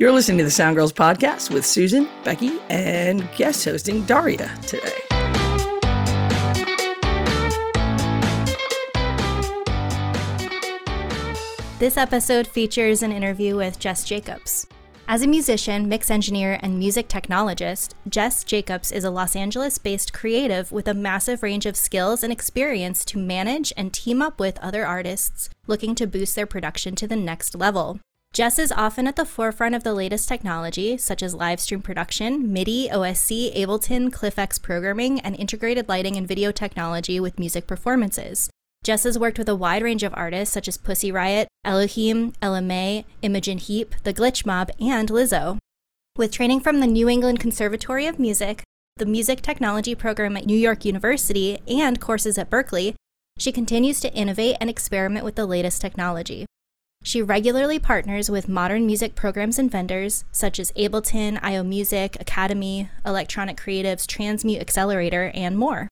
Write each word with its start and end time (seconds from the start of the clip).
You're 0.00 0.12
listening 0.12 0.38
to 0.38 0.44
the 0.44 0.50
Sound 0.52 0.76
Girls 0.76 0.92
podcast 0.92 1.52
with 1.52 1.66
Susan, 1.66 2.08
Becky, 2.22 2.60
and 2.68 3.28
guest 3.32 3.64
hosting 3.64 4.04
Daria 4.04 4.48
today. 4.62 4.92
This 11.80 11.96
episode 11.96 12.46
features 12.46 13.02
an 13.02 13.10
interview 13.10 13.56
with 13.56 13.80
Jess 13.80 14.04
Jacobs. 14.04 14.68
As 15.08 15.22
a 15.22 15.26
musician, 15.26 15.88
mix 15.88 16.12
engineer, 16.12 16.60
and 16.62 16.78
music 16.78 17.08
technologist, 17.08 17.94
Jess 18.08 18.44
Jacobs 18.44 18.92
is 18.92 19.02
a 19.02 19.10
Los 19.10 19.34
Angeles 19.34 19.78
based 19.78 20.12
creative 20.12 20.70
with 20.70 20.86
a 20.86 20.94
massive 20.94 21.42
range 21.42 21.66
of 21.66 21.76
skills 21.76 22.22
and 22.22 22.32
experience 22.32 23.04
to 23.06 23.18
manage 23.18 23.72
and 23.76 23.92
team 23.92 24.22
up 24.22 24.38
with 24.38 24.60
other 24.60 24.86
artists 24.86 25.50
looking 25.66 25.96
to 25.96 26.06
boost 26.06 26.36
their 26.36 26.46
production 26.46 26.94
to 26.94 27.08
the 27.08 27.16
next 27.16 27.56
level. 27.56 27.98
Jess 28.38 28.56
is 28.60 28.70
often 28.70 29.08
at 29.08 29.16
the 29.16 29.24
forefront 29.24 29.74
of 29.74 29.82
the 29.82 29.92
latest 29.92 30.28
technology, 30.28 30.96
such 30.96 31.24
as 31.24 31.34
live 31.34 31.58
stream 31.58 31.82
production, 31.82 32.52
MIDI, 32.52 32.88
OSC, 32.88 33.52
Ableton, 33.52 34.10
ClyphX 34.10 34.62
programming, 34.62 35.18
and 35.18 35.34
integrated 35.34 35.88
lighting 35.88 36.16
and 36.16 36.28
video 36.28 36.52
technology 36.52 37.18
with 37.18 37.40
music 37.40 37.66
performances. 37.66 38.48
Jess 38.84 39.02
has 39.02 39.18
worked 39.18 39.40
with 39.40 39.48
a 39.48 39.56
wide 39.56 39.82
range 39.82 40.04
of 40.04 40.14
artists 40.14 40.54
such 40.54 40.68
as 40.68 40.76
Pussy 40.76 41.10
Riot, 41.10 41.48
Elohim, 41.64 42.32
Mai, 42.40 43.04
Imogen 43.22 43.58
Heap, 43.58 43.96
The 44.04 44.14
Glitch 44.14 44.46
Mob, 44.46 44.70
and 44.78 45.08
Lizzo. 45.08 45.58
With 46.16 46.30
training 46.30 46.60
from 46.60 46.78
the 46.78 46.86
New 46.86 47.08
England 47.08 47.40
Conservatory 47.40 48.06
of 48.06 48.20
Music, 48.20 48.62
the 48.98 49.04
Music 49.04 49.42
Technology 49.42 49.96
program 49.96 50.36
at 50.36 50.46
New 50.46 50.56
York 50.56 50.84
University, 50.84 51.58
and 51.66 52.00
courses 52.00 52.38
at 52.38 52.50
Berklee, 52.50 52.94
she 53.36 53.50
continues 53.50 53.98
to 53.98 54.14
innovate 54.14 54.58
and 54.60 54.70
experiment 54.70 55.24
with 55.24 55.34
the 55.34 55.44
latest 55.44 55.80
technology. 55.80 56.46
She 57.08 57.22
regularly 57.22 57.78
partners 57.78 58.30
with 58.30 58.50
modern 58.50 58.84
music 58.84 59.14
programs 59.14 59.58
and 59.58 59.70
vendors 59.70 60.26
such 60.30 60.60
as 60.60 60.72
Ableton, 60.72 61.38
IO 61.42 61.62
Music, 61.62 62.18
Academy, 62.20 62.90
Electronic 63.02 63.56
Creatives, 63.56 64.06
Transmute 64.06 64.60
Accelerator, 64.60 65.32
and 65.32 65.56
more. 65.56 65.88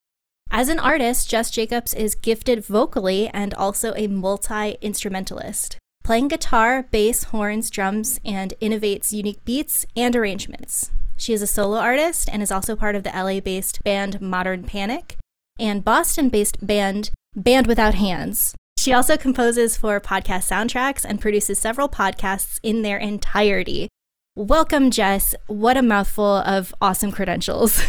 As 0.50 0.68
an 0.68 0.78
artist, 0.78 1.30
Jess 1.30 1.50
Jacobs 1.50 1.94
is 1.94 2.14
gifted 2.14 2.66
vocally 2.66 3.28
and 3.28 3.54
also 3.54 3.94
a 3.96 4.08
multi 4.08 4.76
instrumentalist, 4.82 5.78
playing 6.04 6.28
guitar, 6.28 6.82
bass, 6.90 7.22
horns, 7.22 7.70
drums, 7.70 8.20
and 8.22 8.52
innovates 8.60 9.10
unique 9.10 9.42
beats 9.46 9.86
and 9.96 10.14
arrangements. 10.14 10.90
She 11.16 11.32
is 11.32 11.40
a 11.40 11.46
solo 11.46 11.78
artist 11.78 12.28
and 12.30 12.42
is 12.42 12.52
also 12.52 12.76
part 12.76 12.94
of 12.94 13.04
the 13.04 13.12
LA 13.16 13.40
based 13.40 13.82
band 13.82 14.20
Modern 14.20 14.64
Panic 14.64 15.16
and 15.58 15.82
Boston 15.82 16.28
based 16.28 16.66
band 16.66 17.10
Band 17.34 17.66
Without 17.66 17.94
Hands. 17.94 18.54
She 18.86 18.92
also 18.92 19.16
composes 19.16 19.76
for 19.76 20.00
podcast 20.00 20.48
soundtracks 20.48 21.04
and 21.04 21.20
produces 21.20 21.58
several 21.58 21.88
podcasts 21.88 22.60
in 22.62 22.82
their 22.82 22.98
entirety. 22.98 23.88
Welcome, 24.36 24.92
Jess. 24.92 25.34
What 25.48 25.76
a 25.76 25.82
mouthful 25.82 26.36
of 26.36 26.72
awesome 26.80 27.10
credentials. 27.10 27.82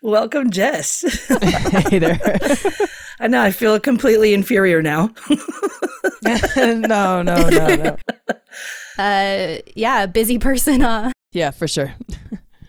Welcome, 0.00 0.50
Jess. 0.50 1.00
hey 1.88 1.98
there. 1.98 2.20
I 3.18 3.26
know 3.26 3.42
I 3.42 3.50
feel 3.50 3.80
completely 3.80 4.32
inferior 4.32 4.80
now. 4.80 5.10
no, 6.22 7.22
no, 7.22 7.22
no, 7.22 7.48
no. 7.50 7.96
Uh, 8.96 9.58
yeah, 9.74 10.06
busy 10.06 10.38
person, 10.38 10.82
huh? 10.82 11.10
Yeah, 11.32 11.50
for 11.50 11.66
sure. 11.66 11.94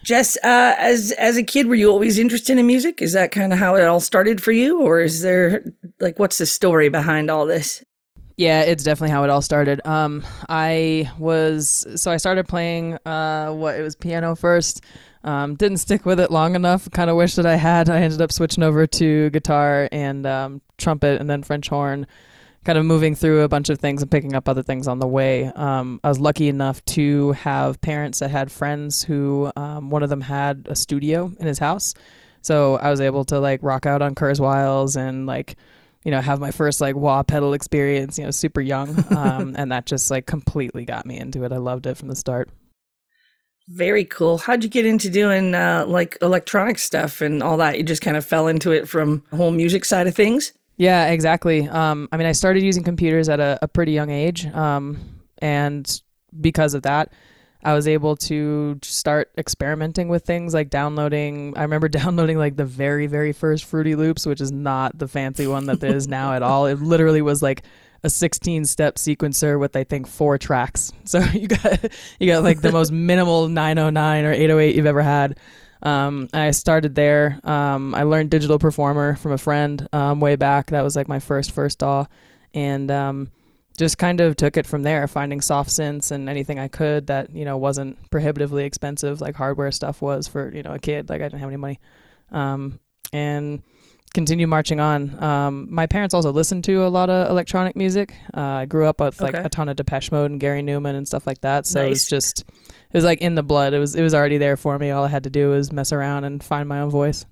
Jess, 0.10 0.38
uh, 0.38 0.74
as 0.80 1.12
as 1.20 1.38
a 1.38 1.44
kid, 1.44 1.68
were 1.68 1.76
you 1.76 1.88
always 1.88 2.18
interested 2.18 2.58
in 2.58 2.66
music? 2.66 3.00
Is 3.00 3.14
that 3.14 3.30
kind 3.30 3.54
of 3.54 3.60
how 3.60 3.76
it 3.76 3.84
all 3.84 4.00
started 4.00 4.42
for 4.42 4.52
you, 4.52 4.82
or 4.82 5.02
is 5.02 5.22
there 5.22 5.64
like 6.00 6.18
what's 6.18 6.40
the 6.40 6.48
story 6.48 6.90
behind 6.90 7.30
all 7.30 7.46
this? 7.46 7.84
Yeah, 8.36 8.62
it's 8.62 8.84
definitely 8.84 9.12
how 9.12 9.24
it 9.24 9.30
all 9.30 9.44
started. 9.44 9.86
Um, 9.86 10.26
I 10.50 11.12
was 11.20 11.86
so 11.96 12.10
I 12.10 12.18
started 12.18 12.48
playing 12.48 12.98
uh, 13.06 13.52
what 13.52 13.80
it 13.80 13.84
was 13.84 13.96
piano 13.96 14.36
first. 14.36 14.84
Um, 15.24 15.54
didn't 15.54 15.78
stick 15.78 16.08
with 16.08 16.20
it 16.20 16.32
long 16.32 16.56
enough. 16.56 16.89
Kind 16.89 17.12
of 17.12 17.16
wish 17.16 17.36
that 17.36 17.45
I 17.45 17.58
had. 17.58 17.88
I 17.88 18.02
ended 18.02 18.20
up 18.20 18.32
switching 18.32 18.64
over 18.64 18.88
to 18.88 19.30
guitar 19.30 19.89
and 19.92 20.26
um, 20.26 20.62
trumpet, 20.80 21.22
and 21.22 21.30
then 21.30 21.44
French 21.44 21.70
horn. 21.70 22.08
Kind 22.65 22.77
of 22.77 22.86
moving 22.86 23.15
through 23.15 23.42
a 23.42 23.47
bunch 23.47 23.70
of 23.70 23.80
things 23.80 24.02
and 24.02 24.11
picking 24.11 24.36
up 24.36 24.49
other 24.49 24.64
things 24.64 24.87
on 24.87 24.99
the 24.99 25.08
way. 25.08 25.45
Um, 25.45 25.99
I 26.03 26.09
was 26.09 26.20
lucky 26.20 26.49
enough 26.49 26.83
to 26.86 27.31
have 27.31 27.80
parents 27.81 28.20
that 28.20 28.30
had 28.31 28.52
friends 28.52 29.02
who 29.02 29.52
um, 29.55 29.89
one 29.89 30.03
of 30.03 30.09
them 30.09 30.21
had 30.21 30.67
a 30.70 30.75
studio 30.75 31.31
in 31.39 31.47
his 31.47 31.58
house, 31.58 31.93
so 32.42 32.75
I 32.75 32.89
was 32.89 33.02
able 33.02 33.23
to 33.25 33.39
like 33.39 33.64
rock 33.64 33.86
out 33.86 34.02
on 34.02 34.14
Kurzweils 34.14 34.97
and 34.97 35.25
like 35.25 35.55
you 36.03 36.11
know, 36.11 36.21
have 36.21 36.39
my 36.39 36.52
first 36.52 36.81
like 36.81 36.95
wah 36.95 37.23
pedal 37.23 37.53
experience, 37.53 38.17
you 38.17 38.25
know, 38.25 38.31
super 38.31 38.61
young. 38.61 39.05
Um, 39.20 39.53
and 39.58 39.71
that 39.71 39.86
just 39.86 40.09
like 40.11 40.27
completely 40.27 40.86
got 40.86 41.05
me 41.05 41.17
into 41.17 41.43
it. 41.43 41.52
I 41.52 41.58
loved 41.58 41.86
it 41.87 41.97
from 41.97 42.08
the 42.08 42.15
start. 42.15 42.49
Very 43.67 44.05
cool. 44.05 44.37
How'd 44.37 44.64
you 44.64 44.70
get 44.70 44.86
into 44.86 45.09
doing 45.09 45.53
uh, 45.53 45.86
like 45.87 46.17
electronic 46.21 46.77
stuff 46.77 47.20
and 47.20 47.43
all 47.43 47.58
that? 47.58 47.77
You 47.77 47.83
just 47.83 48.02
kind 48.02 48.15
of 48.15 48.26
fell 48.26 48.47
into 48.47 48.71
it 48.71 48.87
from 48.87 49.23
the 49.30 49.37
whole 49.37 49.52
music 49.52 49.83
side 49.83 50.08
of 50.08 50.15
things? 50.15 50.53
Yeah, 50.80 51.08
exactly. 51.08 51.67
Um, 51.67 52.08
I 52.10 52.16
mean, 52.16 52.26
I 52.26 52.32
started 52.32 52.64
using 52.64 52.84
computers 52.84 53.28
at 53.28 53.42
a, 53.42 53.60
a 53.62 53.67
pretty 53.67 53.92
young 53.92 54.10
age. 54.10 54.48
Um, 54.48 55.20
and 55.40 56.02
because 56.40 56.73
of 56.73 56.84
that, 56.84 57.12
I 57.62 57.73
was 57.73 57.86
able 57.86 58.16
to 58.16 58.80
start 58.82 59.30
experimenting 59.38 60.08
with 60.08 60.23
things 60.23 60.54
like 60.54 60.70
downloading. 60.70 61.54
I 61.58 61.64
remember 61.64 61.89
downloading 61.89 62.38
like 62.38 62.56
the 62.56 62.64
very, 62.64 63.08
very 63.08 63.34
first 63.34 63.66
Fruity 63.66 63.95
Loops, 63.95 64.26
which 64.26 64.39
is 64.39 64.54
not 64.54 64.98
the 64.98 65.10
fancy 65.10 65.48
one 65.48 65.66
that 65.66 65.82
there 65.82 65.94
is 65.94 66.08
now 66.08 66.32
at 66.34 66.42
all. 66.44 66.66
It 66.66 66.80
literally 66.82 67.22
was 67.22 67.44
like 67.44 67.64
a 68.02 68.10
16 68.10 68.64
step 68.64 68.95
sequencer 68.95 69.60
with 69.60 69.76
I 69.76 69.84
think 69.84 70.08
four 70.08 70.38
tracks. 70.38 70.94
So 71.04 71.20
you 71.20 71.50
got 71.50 71.92
you 72.22 72.28
got 72.28 72.44
like 72.44 72.62
the 72.62 72.72
most 72.72 72.94
minimal 72.94 73.50
909 73.50 74.26
or 74.26 74.32
808 74.32 74.76
you've 74.78 74.86
ever 74.86 75.02
had. 75.02 75.38
Um, 75.82 76.28
I 76.34 76.52
started 76.52 76.95
there. 76.95 77.40
Um, 77.44 77.95
I 77.95 78.04
learned 78.04 78.32
Digital 78.32 78.60
Performer 78.60 79.16
from 79.16 79.32
a 79.32 79.38
friend 79.38 79.88
um, 79.94 80.20
way 80.20 80.36
back. 80.36 80.67
That 80.67 80.84
was 80.84 80.95
like 80.95 81.08
my 81.08 81.20
first 81.20 81.52
first 81.52 81.80
DAW, 81.80 82.06
and 82.54 82.92
um, 82.92 83.32
just 83.78 83.98
kind 83.98 84.20
of 84.20 84.36
took 84.36 84.58
it 84.58 84.68
from 84.68 84.84
there, 84.84 85.08
finding 85.08 85.39
soft 85.39 85.70
synths 85.70 86.12
and 86.12 86.28
anything 86.28 86.60
I 86.60 86.68
could 86.68 87.08
that 87.08 87.34
you 87.34 87.45
know 87.45 87.58
wasn't 87.58 87.98
prohibitively 88.12 88.66
expensive 88.66 89.22
like 89.22 89.36
hardware 89.36 89.72
stuff 89.72 90.02
was 90.02 90.28
for 90.28 90.54
you 90.54 90.64
know 90.64 90.73
a 90.73 90.80
kid. 90.80 91.10
Like 91.10 91.22
I 91.22 91.26
didn't 91.26 91.39
have 91.39 91.50
any 91.50 91.58
money, 91.58 91.80
um, 92.32 92.80
and 93.14 93.64
continue 94.14 94.47
marching 94.47 94.80
on. 94.80 95.21
Um, 95.23 95.67
my 95.70 95.86
parents 95.87 96.14
also 96.14 96.31
listened 96.31 96.64
to 96.65 96.86
a 96.86 96.89
lot 96.89 97.09
of 97.09 97.30
electronic 97.30 97.75
music. 97.75 98.14
Uh, 98.36 98.42
I 98.42 98.65
grew 98.65 98.86
up 98.87 98.99
with 98.99 99.20
like 99.21 99.36
Okay. 99.36 99.43
a 99.45 99.49
ton 99.49 99.70
of 99.70 99.75
Depeche 99.75 100.11
Mode 100.11 100.31
and 100.31 100.39
Gary 100.39 100.61
Numan 100.61 100.95
and 100.95 101.08
stuff 101.08 101.27
like 101.27 101.42
that. 101.42 101.65
So 101.65 101.83
it 101.86 101.89
was 101.89 102.08
just 102.08 102.42
it 102.42 102.93
was 102.93 103.03
like 103.03 103.21
in 103.21 103.36
the 103.36 103.43
blood. 103.43 103.73
It 103.73 103.80
was 103.80 103.95
it 103.95 104.02
was 104.02 104.14
already 104.14 104.37
there 104.37 104.58
for 104.58 104.77
me. 104.80 104.92
All 104.92 105.03
I 105.03 105.09
had 105.09 105.23
to 105.25 105.30
do 105.30 105.49
was 105.49 105.71
mess 105.71 105.92
around 105.92 106.23
and 106.23 106.43
find 106.43 106.67
my 106.67 106.80
own 106.81 106.89
voice. 106.89 107.25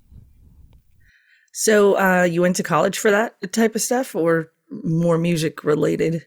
So 1.52 1.98
uh, 1.98 2.22
you 2.24 2.42
went 2.42 2.56
to 2.56 2.62
college 2.62 2.98
for 2.98 3.10
that 3.10 3.52
type 3.52 3.74
of 3.74 3.80
stuff, 3.82 4.14
or 4.14 4.52
more 4.70 5.18
music 5.18 5.64
related? 5.64 6.24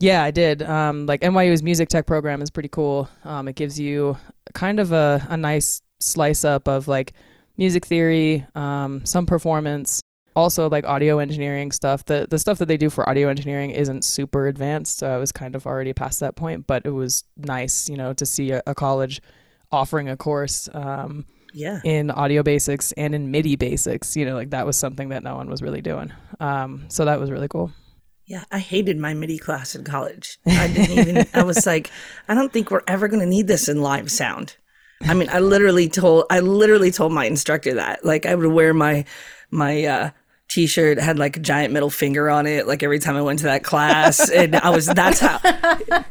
Yeah, 0.00 0.24
I 0.24 0.32
did. 0.32 0.62
Um, 0.62 1.06
like 1.06 1.20
NYU's 1.20 1.62
music 1.62 1.88
tech 1.88 2.06
program 2.06 2.42
is 2.42 2.50
pretty 2.50 2.68
cool. 2.70 3.08
Um, 3.24 3.46
it 3.46 3.54
gives 3.54 3.78
you 3.78 4.16
kind 4.54 4.80
of 4.80 4.90
a, 4.90 5.24
a 5.28 5.36
nice 5.36 5.82
slice 6.00 6.44
up 6.44 6.66
of 6.66 6.88
like 6.88 7.12
music 7.56 7.84
theory, 7.86 8.46
um, 8.54 9.04
some 9.04 9.26
performance, 9.26 10.00
also 10.34 10.68
like 10.70 10.86
audio 10.86 11.18
engineering 11.18 11.72
stuff. 11.72 12.04
The 12.04 12.26
the 12.28 12.38
stuff 12.38 12.58
that 12.58 12.66
they 12.66 12.76
do 12.76 12.88
for 12.90 13.08
audio 13.08 13.28
engineering 13.28 13.70
isn't 13.70 14.04
super 14.04 14.46
advanced, 14.46 14.98
so 14.98 15.10
I 15.10 15.18
was 15.18 15.32
kind 15.32 15.54
of 15.54 15.66
already 15.66 15.92
past 15.92 16.20
that 16.20 16.36
point. 16.36 16.66
But 16.66 16.86
it 16.86 16.90
was 16.90 17.24
nice, 17.36 17.88
you 17.88 17.96
know, 17.96 18.12
to 18.14 18.24
see 18.26 18.50
a, 18.52 18.62
a 18.66 18.74
college 18.74 19.20
offering 19.70 20.08
a 20.08 20.16
course 20.16 20.68
um, 20.74 21.24
Yeah. 21.54 21.80
in 21.84 22.10
audio 22.10 22.42
basics 22.42 22.92
and 22.92 23.14
in 23.14 23.30
MIDI 23.30 23.56
basics. 23.56 24.16
You 24.16 24.24
know, 24.24 24.34
like 24.34 24.50
that 24.50 24.66
was 24.66 24.76
something 24.76 25.10
that 25.10 25.22
no 25.22 25.36
one 25.36 25.48
was 25.48 25.62
really 25.62 25.82
doing. 25.82 26.12
Um, 26.40 26.84
so 26.88 27.04
that 27.04 27.20
was 27.20 27.30
really 27.30 27.48
cool. 27.48 27.72
Yeah, 28.24 28.44
I 28.52 28.60
hated 28.60 28.98
my 28.98 29.14
MIDI 29.14 29.36
class 29.36 29.74
in 29.74 29.82
college. 29.84 30.38
I 30.46 30.68
didn't 30.68 30.98
even. 31.08 31.26
I 31.34 31.42
was 31.42 31.66
like, 31.72 31.90
I 32.28 32.34
don't 32.34 32.52
think 32.52 32.70
we're 32.70 32.84
ever 32.86 33.08
going 33.08 33.20
to 33.20 33.26
need 33.26 33.48
this 33.48 33.68
in 33.68 33.82
live 33.82 34.10
sound. 34.10 34.56
I 35.04 35.14
mean, 35.14 35.28
I 35.30 35.40
literally 35.40 35.88
told 35.88 36.24
I 36.30 36.40
literally 36.40 36.90
told 36.90 37.12
my 37.12 37.24
instructor 37.26 37.74
that. 37.74 38.04
Like, 38.04 38.26
I 38.26 38.34
would 38.34 38.46
wear 38.46 38.74
my 38.74 39.04
my 39.50 39.84
uh, 39.84 40.10
t-shirt 40.48 40.98
had 40.98 41.18
like 41.18 41.36
a 41.38 41.40
giant 41.40 41.72
middle 41.72 41.88
finger 41.88 42.28
on 42.28 42.46
it. 42.46 42.66
Like 42.66 42.82
every 42.82 42.98
time 42.98 43.16
I 43.16 43.22
went 43.22 43.38
to 43.40 43.46
that 43.46 43.64
class, 43.64 44.28
and 44.34 44.54
I 44.56 44.70
was 44.70 44.86
that's 44.86 45.20
how. 45.20 45.40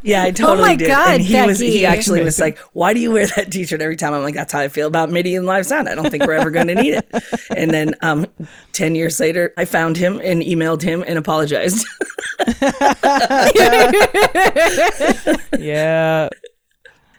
Yeah, 0.02 0.24
I 0.24 0.32
totally 0.32 0.70
my 0.70 0.76
did. 0.76 0.88
God, 0.88 1.10
and 1.10 1.22
he 1.22 1.42
was 1.46 1.60
he 1.60 1.86
actually 1.86 2.24
was 2.24 2.40
like, 2.40 2.58
"Why 2.74 2.94
do 2.94 3.00
you 3.00 3.12
wear 3.12 3.28
that 3.28 3.52
t-shirt 3.52 3.82
every 3.82 3.96
time?" 3.96 4.14
I'm 4.14 4.24
like, 4.24 4.36
"That's 4.36 4.52
how 4.52 4.60
I 4.60 4.68
feel 4.68 4.88
about 4.88 5.12
MIDI 5.12 5.36
and 5.36 5.46
live 5.46 5.66
sound. 5.66 5.88
I 5.88 5.96
don't 5.96 6.10
think 6.10 6.26
we're 6.26 6.34
ever 6.34 6.50
going 6.50 6.68
to 6.68 6.76
need 6.76 6.96
it." 6.96 7.24
And 7.56 7.72
then, 7.72 7.96
um, 8.02 8.26
ten 8.74 8.96
years 8.96 9.20
later, 9.20 9.54
I 9.58 9.66
found 9.66 9.98
him 9.98 10.20
and 10.24 10.42
emailed 10.42 10.82
him 10.82 11.04
and 11.06 11.18
apologized. 11.18 11.86
Yeah. 15.60 16.30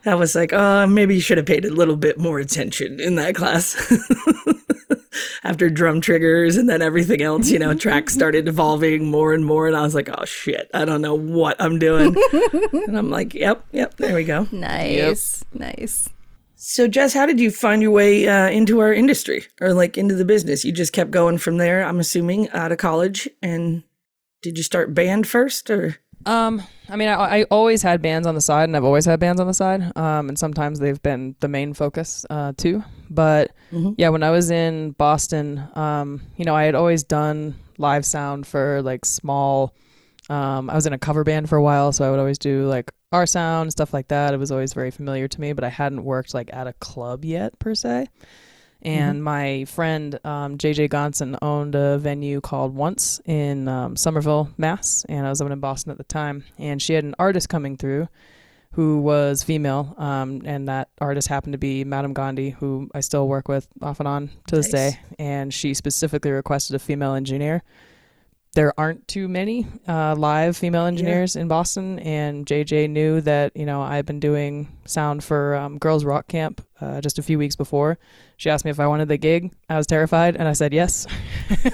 I 0.05 0.15
was 0.15 0.35
like, 0.35 0.53
oh, 0.53 0.87
maybe 0.87 1.15
you 1.15 1.21
should 1.21 1.39
have 1.39 1.47
paid 1.47 1.65
a 1.65 1.71
little 1.71 1.97
bit 1.97 2.19
more 2.19 2.39
attention 2.39 3.01
in 3.01 3.15
that 3.17 3.35
class. 3.35 3.77
after 5.45 5.69
drum 5.69 6.01
triggers 6.01 6.57
and 6.57 6.69
then 6.69 6.83
everything 6.83 7.23
else, 7.23 7.51
you 7.51 7.59
know, 7.59 7.75
tracks 7.79 8.15
started 8.15 8.49
evolving 8.49 9.11
more 9.11 9.33
and 9.33 9.45
more. 9.45 9.67
And 9.67 9.77
I 9.77 9.83
was 9.83 9.95
like, 9.95 10.09
oh 10.17 10.25
shit, 10.25 10.71
I 10.75 10.85
don't 10.85 11.03
know 11.03 11.15
what 11.15 11.57
I'm 11.61 11.79
doing. 11.79 12.15
and 12.73 12.97
I'm 12.97 13.11
like, 13.11 13.35
yep, 13.35 13.65
yep, 13.73 13.97
there 13.97 14.15
we 14.15 14.25
go. 14.25 14.49
Nice. 14.53 15.45
Nice. 15.53 16.09
So, 16.55 16.87
Jess, 16.87 17.13
how 17.13 17.27
did 17.27 17.41
you 17.41 17.51
find 17.51 17.83
your 17.83 17.91
way 17.91 18.29
uh, 18.29 18.49
into 18.49 18.79
our 18.79 18.93
industry 18.93 19.45
or 19.61 19.75
like 19.75 19.99
into 19.99 20.15
the 20.15 20.25
business? 20.25 20.65
You 20.65 20.71
just 20.71 20.93
kept 20.93 21.11
going 21.11 21.39
from 21.39 21.57
there, 21.57 21.85
I'm 21.85 21.99
assuming, 21.99 22.49
out 22.51 22.71
of 22.71 22.79
college. 22.79 23.29
And 23.43 23.83
did 24.43 24.57
you 24.57 24.63
start 24.63 24.95
band 24.95 25.27
first 25.27 25.71
or? 25.71 25.97
Um, 26.27 26.63
I 26.89 26.97
mean, 26.97 27.09
I, 27.09 27.41
I 27.41 27.43
always 27.45 27.83
had 27.83 28.03
bands 28.03 28.27
on 28.27 28.35
the 28.35 28.41
side, 28.41 28.65
and 28.65 28.77
I've 28.77 28.85
always 28.85 29.05
had 29.05 29.19
bands 29.21 29.41
on 29.41 29.47
the 29.47 29.55
side. 29.55 29.81
Um, 29.97 30.29
and 30.29 30.39
sometimes 30.39 30.79
they've 30.79 31.03
been 31.03 31.35
the 31.41 31.49
main 31.49 31.75
focus, 31.75 32.25
uh, 32.31 32.53
too. 32.57 32.85
But 33.11 33.51
Mhm. 33.73 33.95
yeah, 33.99 34.09
when 34.11 34.23
I 34.23 34.31
was 34.31 34.51
in 34.51 34.91
Boston, 34.93 35.63
um, 35.75 36.23
you 36.37 36.45
know, 36.45 36.55
I 36.55 36.65
had 36.65 36.75
always 36.75 37.03
done 37.03 37.55
live 37.79 38.05
sound 38.05 38.47
for 38.47 38.83
like 38.83 39.05
small. 39.05 39.75
Um, 40.31 40.71
I 40.71 40.75
was 40.75 40.87
in 40.87 40.93
a 40.93 40.99
cover 40.99 41.25
band 41.25 41.49
for 41.49 41.57
a 41.57 41.63
while, 41.63 41.93
so 41.93 42.07
I 42.07 42.11
would 42.11 42.21
always 42.21 42.39
do 42.39 42.67
like 42.67 42.91
our 43.11 43.27
sound 43.27 43.73
stuff 43.73 43.93
like 43.93 44.09
that. 44.09 44.33
It 44.33 44.39
was 44.39 44.51
always 44.53 44.73
very 44.73 44.91
familiar 44.91 45.29
to 45.29 45.41
me, 45.41 45.53
but 45.53 45.65
I 45.65 45.69
hadn't 45.69 46.05
worked 46.05 46.33
like 46.35 46.51
at 46.53 46.67
a 46.67 46.73
club 46.75 47.25
yet 47.25 47.59
per 47.59 47.75
se. 47.75 48.07
And 48.83 49.23
my 49.23 49.65
friend 49.67 50.19
um, 50.25 50.59
JJ 50.59 50.89
Gonson 50.91 51.39
owned 51.41 51.75
a 51.75 51.99
venue 51.99 52.41
called 52.41 52.75
Once 52.75 53.21
in 53.25 53.69
um, 53.69 53.97
Somerville, 53.97 54.51
Mass, 54.59 55.07
and 55.09 55.25
I 55.27 55.31
was 55.31 55.41
living 55.41 55.53
in 55.53 55.61
Boston 55.61 55.93
at 55.93 55.99
the 55.99 56.05
time. 56.05 56.45
And 56.59 56.83
she 56.83 56.95
had 56.95 57.05
an 57.05 57.15
artist 57.19 57.49
coming 57.49 57.77
through 57.77 58.09
who 58.73 59.01
was 59.01 59.43
female, 59.43 59.95
um, 59.99 60.41
and 60.47 60.67
that 60.69 60.89
artist 60.99 61.29
happened 61.29 61.53
to 61.53 61.59
be 61.59 61.85
Madame 61.85 62.15
Gandhi, 62.15 62.51
who 62.51 62.89
I 62.95 63.01
still 63.01 63.29
work 63.29 63.47
with 63.47 63.69
off 63.83 64.01
and 64.01 64.09
on 64.09 64.31
to 64.47 64.57
this 64.57 64.73
Nice. 64.73 64.95
day. 64.95 65.01
And 65.19 65.53
she 65.53 65.75
specifically 65.75 66.31
requested 66.31 66.75
a 66.75 66.79
female 66.79 67.13
engineer. 67.15 67.63
There 68.55 68.79
aren't 68.79 69.09
too 69.09 69.29
many 69.29 69.67
uh, 69.89 70.15
live 70.15 70.59
female 70.59 70.85
engineers 70.85 71.37
in 71.37 71.49
Boston, 71.49 71.99
and 72.01 72.45
JJ 72.45 72.91
knew 72.91 73.23
that 73.23 73.57
you 73.57 73.65
know 73.65 73.81
I 73.81 73.97
had 73.97 74.05
been 74.05 74.21
doing 74.21 74.69
sound 74.85 75.25
for 75.25 75.55
um, 75.57 75.79
Girls 75.79 76.05
Rock 76.05 76.29
Camp 76.29 76.61
uh, 76.81 77.01
just 77.01 77.19
a 77.19 77.23
few 77.23 77.39
weeks 77.39 77.57
before. 77.57 77.99
She 78.37 78.51
asked 78.51 78.65
me 78.65 78.71
if 78.71 78.79
I 78.79 78.87
wanted 78.87 79.09
the 79.09 79.17
gig. 79.17 79.53
I 79.71 79.77
was 79.77 79.87
terrified, 79.87 80.37
and 80.37 80.47
I 80.47 80.53
said 80.53 80.75
yes. 80.75 81.07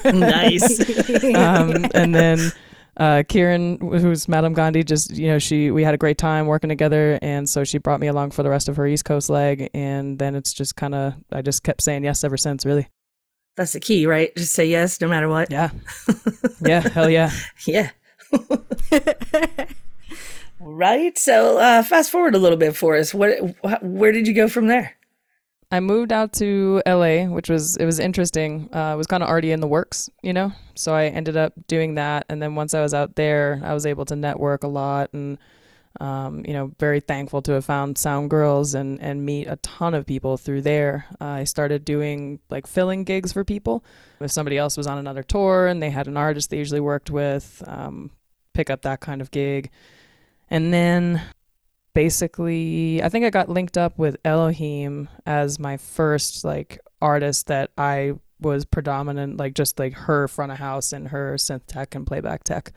nice. 0.05 0.81
um, 1.35 1.85
and 1.95 2.15
then 2.15 2.53
uh, 2.99 3.23
Kiran, 3.29 3.81
who's 4.01 4.29
Madame 4.29 4.53
Gandhi, 4.53 4.83
just 4.83 5.17
you 5.17 5.29
know 5.29 5.39
she 5.39 5.71
we 5.71 5.85
had 5.85 5.95
a 5.95 5.99
great 5.99 6.19
time 6.19 6.47
working 6.47 6.69
together, 6.69 7.19
and 7.23 7.49
so 7.49 7.65
she 7.65 7.79
brought 7.79 8.01
me 8.01 8.09
along 8.09 8.33
for 8.33 8.43
the 8.43 8.51
rest 8.51 8.69
of 8.69 8.77
her 8.77 8.87
East 8.87 9.05
Coast 9.05 9.31
leg, 9.31 9.71
and 9.73 10.19
then 10.19 10.35
it's 10.35 10.53
just 10.53 10.77
kind 10.77 10.95
of 10.95 11.15
I 11.33 11.43
just 11.43 11.63
kept 11.63 11.83
saying 11.83 12.05
yes 12.05 12.25
ever 12.25 12.37
since, 12.37 12.67
really. 12.67 12.89
That's 13.59 13.73
the 13.73 13.81
key, 13.81 14.07
right? 14.07 14.35
Just 14.37 14.55
say 14.55 14.67
yes 14.67 15.01
no 15.01 15.09
matter 15.09 15.29
what. 15.29 15.51
Yeah, 15.51 15.71
yeah, 16.65 16.79
hell 16.79 17.11
yeah. 17.11 17.33
Yeah. 17.67 17.91
right. 20.61 21.19
So, 21.19 21.59
uh, 21.59 21.83
fast 21.83 22.13
forward 22.13 22.37
a 22.37 22.39
little 22.39 22.57
bit 22.57 22.77
for 22.77 22.95
us. 22.95 23.13
What? 23.13 23.37
Wh- 23.65 23.83
where 23.83 24.13
did 24.13 24.29
you 24.29 24.33
go 24.33 24.49
from 24.49 24.69
there? 24.69 24.95
I 25.73 25.81
moved 25.81 26.13
out 26.13 26.33
to 26.35 26.81
LA, 26.87 27.25
which 27.25 27.51
was 27.51 27.77
it 27.79 27.85
was 27.85 27.99
interesting. 27.99 28.71
Uh, 28.73 28.93
it 28.95 28.97
was 28.97 29.09
kind 29.09 29.25
of 29.25 29.29
already 29.29 29.51
in 29.51 29.59
the 29.59 29.67
works, 29.67 30.09
you 30.23 30.33
know. 30.33 30.53
So 30.77 30.95
I 30.95 31.07
ended 31.07 31.37
up 31.37 31.53
doing 31.67 31.97
that, 31.97 32.27
and 32.29 32.41
then 32.41 32.55
once 32.55 32.75
I 32.75 32.81
was 32.81 32.95
out 32.95 33.17
there, 33.17 33.61
I 33.65 33.75
was 33.75 33.87
able 33.87 34.05
to 34.05 34.15
network 34.15 34.63
a 34.63 34.69
lot, 34.69 35.11
and 35.13 35.37
um, 36.01 36.45
you 36.47 36.53
know, 36.53 36.73
very 36.79 37.01
thankful 37.01 37.43
to 37.43 37.53
have 37.53 37.65
found 37.65 37.99
Sound 37.99 38.31
Girls 38.31 38.75
and 38.75 39.01
and 39.01 39.25
meet 39.25 39.47
a 39.47 39.57
ton 39.57 39.95
of 39.95 40.07
people 40.07 40.37
through 40.37 40.63
there. 40.63 41.07
Uh, 41.21 41.25
I 41.25 41.45
started 41.45 41.85
doing 41.85 42.41
like 42.51 42.67
filling 42.67 43.05
gigs 43.05 43.33
for 43.33 43.45
people. 43.45 43.85
If 44.21 44.31
somebody 44.31 44.59
else 44.59 44.77
was 44.77 44.87
on 44.87 44.99
another 44.99 45.23
tour 45.23 45.67
and 45.67 45.83
they 45.83 45.91
had 45.91 46.07
an 46.07 46.17
artist 46.17 46.51
they 46.51 46.59
usually 46.59 46.81
worked 46.81 47.11
with, 47.11 47.63
um, 47.67 48.11
pick 48.55 48.71
up 48.71 48.83
that 48.83 49.01
kind 49.01 49.21
of 49.21 49.31
gig, 49.31 49.71
and 50.51 50.73
then 50.73 51.23
basically 51.95 53.03
i 53.03 53.09
think 53.09 53.25
i 53.25 53.31
got 53.31 53.49
linked 53.49 53.77
up 53.77 53.99
with 53.99 54.17
elohim 54.25 55.09
as 55.27 55.59
my 55.59 55.77
first 55.77 56.45
like 56.45 56.79
artist 57.03 57.49
that 57.49 57.73
i 57.77 58.13
was 58.41 58.65
predominant 58.65 59.37
like 59.37 59.53
just 59.53 59.81
like 59.81 59.95
her 59.95 60.29
front 60.29 60.53
of 60.53 60.59
house 60.59 60.93
and 60.93 61.09
her 61.09 61.35
synth 61.35 61.67
tech 61.67 61.97
and 61.97 62.07
playback 62.07 62.45
tech 62.45 62.73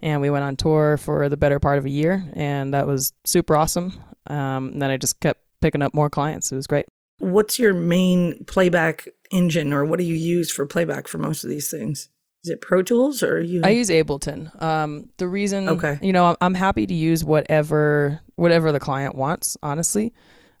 and 0.00 0.20
we 0.20 0.30
went 0.30 0.44
on 0.44 0.56
tour 0.56 0.96
for 0.96 1.28
the 1.28 1.36
better 1.36 1.58
part 1.58 1.78
of 1.78 1.84
a 1.84 1.90
year 1.90 2.24
and 2.34 2.72
that 2.74 2.86
was 2.86 3.12
super 3.24 3.56
awesome 3.56 3.92
um, 4.28 4.68
and 4.68 4.82
then 4.82 4.90
i 4.90 4.96
just 4.96 5.18
kept 5.20 5.40
picking 5.60 5.82
up 5.82 5.92
more 5.94 6.08
clients 6.10 6.52
it 6.52 6.56
was 6.56 6.66
great 6.66 6.86
What's 7.20 7.58
your 7.58 7.74
main 7.74 8.44
playback 8.44 9.08
engine, 9.32 9.72
or 9.72 9.84
what 9.84 9.98
do 9.98 10.04
you 10.04 10.14
use 10.14 10.52
for 10.52 10.64
playback 10.66 11.08
for 11.08 11.18
most 11.18 11.42
of 11.42 11.50
these 11.50 11.68
things? 11.68 12.08
Is 12.44 12.50
it 12.50 12.60
Pro 12.60 12.80
Tools, 12.80 13.24
or 13.24 13.40
you? 13.40 13.60
I 13.64 13.70
use 13.70 13.90
Ableton. 13.90 14.62
Um, 14.62 15.08
the 15.16 15.26
reason, 15.26 15.68
Okay. 15.68 15.98
you 16.00 16.12
know, 16.12 16.26
I'm, 16.26 16.36
I'm 16.40 16.54
happy 16.54 16.86
to 16.86 16.94
use 16.94 17.24
whatever 17.24 18.20
whatever 18.36 18.70
the 18.70 18.78
client 18.78 19.16
wants. 19.16 19.56
Honestly, 19.64 20.14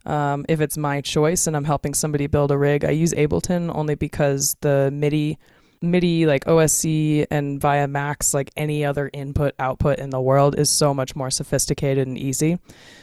um, 0.04 0.44
if 0.48 0.60
it's 0.60 0.76
my 0.76 1.00
choice 1.00 1.46
and 1.46 1.56
I'm 1.56 1.62
helping 1.62 1.94
somebody 1.94 2.26
build 2.26 2.50
a 2.50 2.58
rig, 2.58 2.84
I 2.84 2.90
use 2.90 3.14
Ableton 3.14 3.72
only 3.72 3.94
because 3.94 4.56
the 4.60 4.90
MIDI, 4.92 5.38
MIDI 5.80 6.26
like 6.26 6.44
OSC 6.44 7.26
and 7.30 7.60
via 7.60 7.86
Max, 7.88 8.34
like 8.34 8.50
any 8.56 8.84
other 8.84 9.10
input 9.12 9.54
output 9.58 9.98
in 9.98 10.10
the 10.10 10.20
world, 10.20 10.58
is 10.58 10.70
so 10.70 10.92
much 10.92 11.14
more 11.16 11.30
sophisticated 11.30 12.06
and 12.06 12.18
easy. 12.18 12.58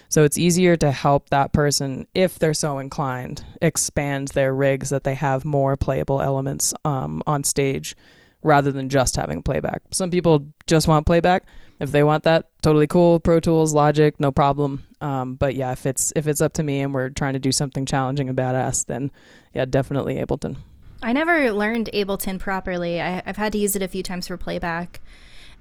So 0.10 0.24
it's 0.24 0.38
easier 0.38 0.76
to 0.78 0.92
help 0.92 1.30
that 1.30 1.52
person, 1.52 2.08
if 2.14 2.40
they're 2.40 2.54
so 2.54 2.80
inclined, 2.80 3.44
expand 3.62 4.30
their 4.30 4.54
rigs 4.54 4.90
that 4.90 5.04
they 5.04 5.16
have 5.16 5.46
more 5.46 5.76
playable 5.76 6.22
elements 6.22 6.74
um, 6.84 7.24
on 7.26 7.44
stage 7.44 7.96
rather 8.44 8.72
than 8.72 8.90
just 8.90 9.16
having 9.16 9.42
playback. 9.42 9.82
Some 9.92 10.12
people 10.12 10.48
just 10.68 10.88
want 10.88 11.06
playback. 11.06 11.46
If 11.80 11.92
they 11.92 12.04
want 12.04 12.24
that, 12.24 12.50
totally 12.62 12.88
cool. 12.88 13.20
Pro 13.20 13.40
Tools, 13.40 13.74
Logic, 13.74 14.18
no 14.20 14.32
problem. 14.32 14.84
Um, 15.02 15.36
but 15.36 15.56
yeah, 15.56 15.72
if 15.72 15.86
it's 15.86 16.14
if 16.16 16.28
it's 16.28 16.42
up 16.42 16.54
to 16.54 16.64
me 16.64 16.80
and 16.80 16.94
we're 16.94 17.10
trying 17.10 17.34
to 17.34 17.40
do 17.40 17.52
something 17.52 17.86
challenging 17.86 18.30
and 18.30 18.38
badass, 18.38 18.86
then 18.86 19.12
yeah, 19.54 19.66
definitely 19.66 20.16
Ableton. 20.16 20.58
I 21.06 21.14
never 21.14 21.52
learned 21.52 21.92
Ableton 21.94 22.40
properly. 22.40 23.00
I, 23.00 23.22
I've 23.28 23.38
had 23.38 23.52
to 23.52 23.60
use 23.60 23.76
it 23.76 23.84
a 23.84 23.88
few 23.88 24.02
times 24.02 24.28
for 24.28 24.38
playback, 24.38 25.02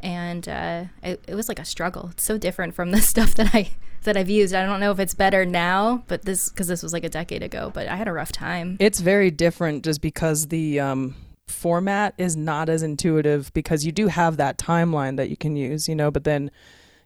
and 0.01 0.49
uh, 0.49 0.85
it, 1.03 1.23
it 1.29 1.35
was 1.35 1.51
like 1.51 1.59
a 1.59 1.67
struggle. 1.67 2.09
It's 2.13 2.23
so 2.23 2.39
different 2.39 2.75
from 2.75 2.93
the 2.93 3.03
stuff 3.13 3.35
that 3.35 3.55
I 3.55 3.73
that 4.05 4.17
I've 4.17 4.31
used. 4.31 4.55
I 4.55 4.65
don't 4.65 4.81
know 4.81 4.91
if 4.91 4.99
it's 4.99 5.13
better 5.13 5.45
now, 5.45 6.03
but 6.09 6.23
this 6.23 6.49
because 6.49 6.67
this 6.67 6.83
was 6.83 6.95
like 6.95 7.05
a 7.05 7.11
decade 7.11 7.43
ago. 7.43 7.71
But 7.75 7.89
I 7.89 7.97
had 7.97 8.09
a 8.09 8.13
rough 8.15 8.33
time. 8.33 8.79
It's 8.81 9.01
very 9.01 9.31
different 9.31 9.85
just 9.85 10.01
because 10.01 10.47
the 10.47 10.81
um, 10.81 11.15
format 11.47 12.15
is 12.17 12.37
not 12.37 12.71
as 12.71 12.83
intuitive 12.83 13.53
because 13.53 13.85
you 13.85 13.93
do 13.93 14.07
have 14.09 14.39
that 14.39 14.57
timeline 14.57 15.19
that 15.19 15.29
you 15.29 15.37
can 15.37 15.57
use, 15.57 15.91
you 15.91 15.95
know, 15.95 16.11
but 16.11 16.25
then 16.25 16.51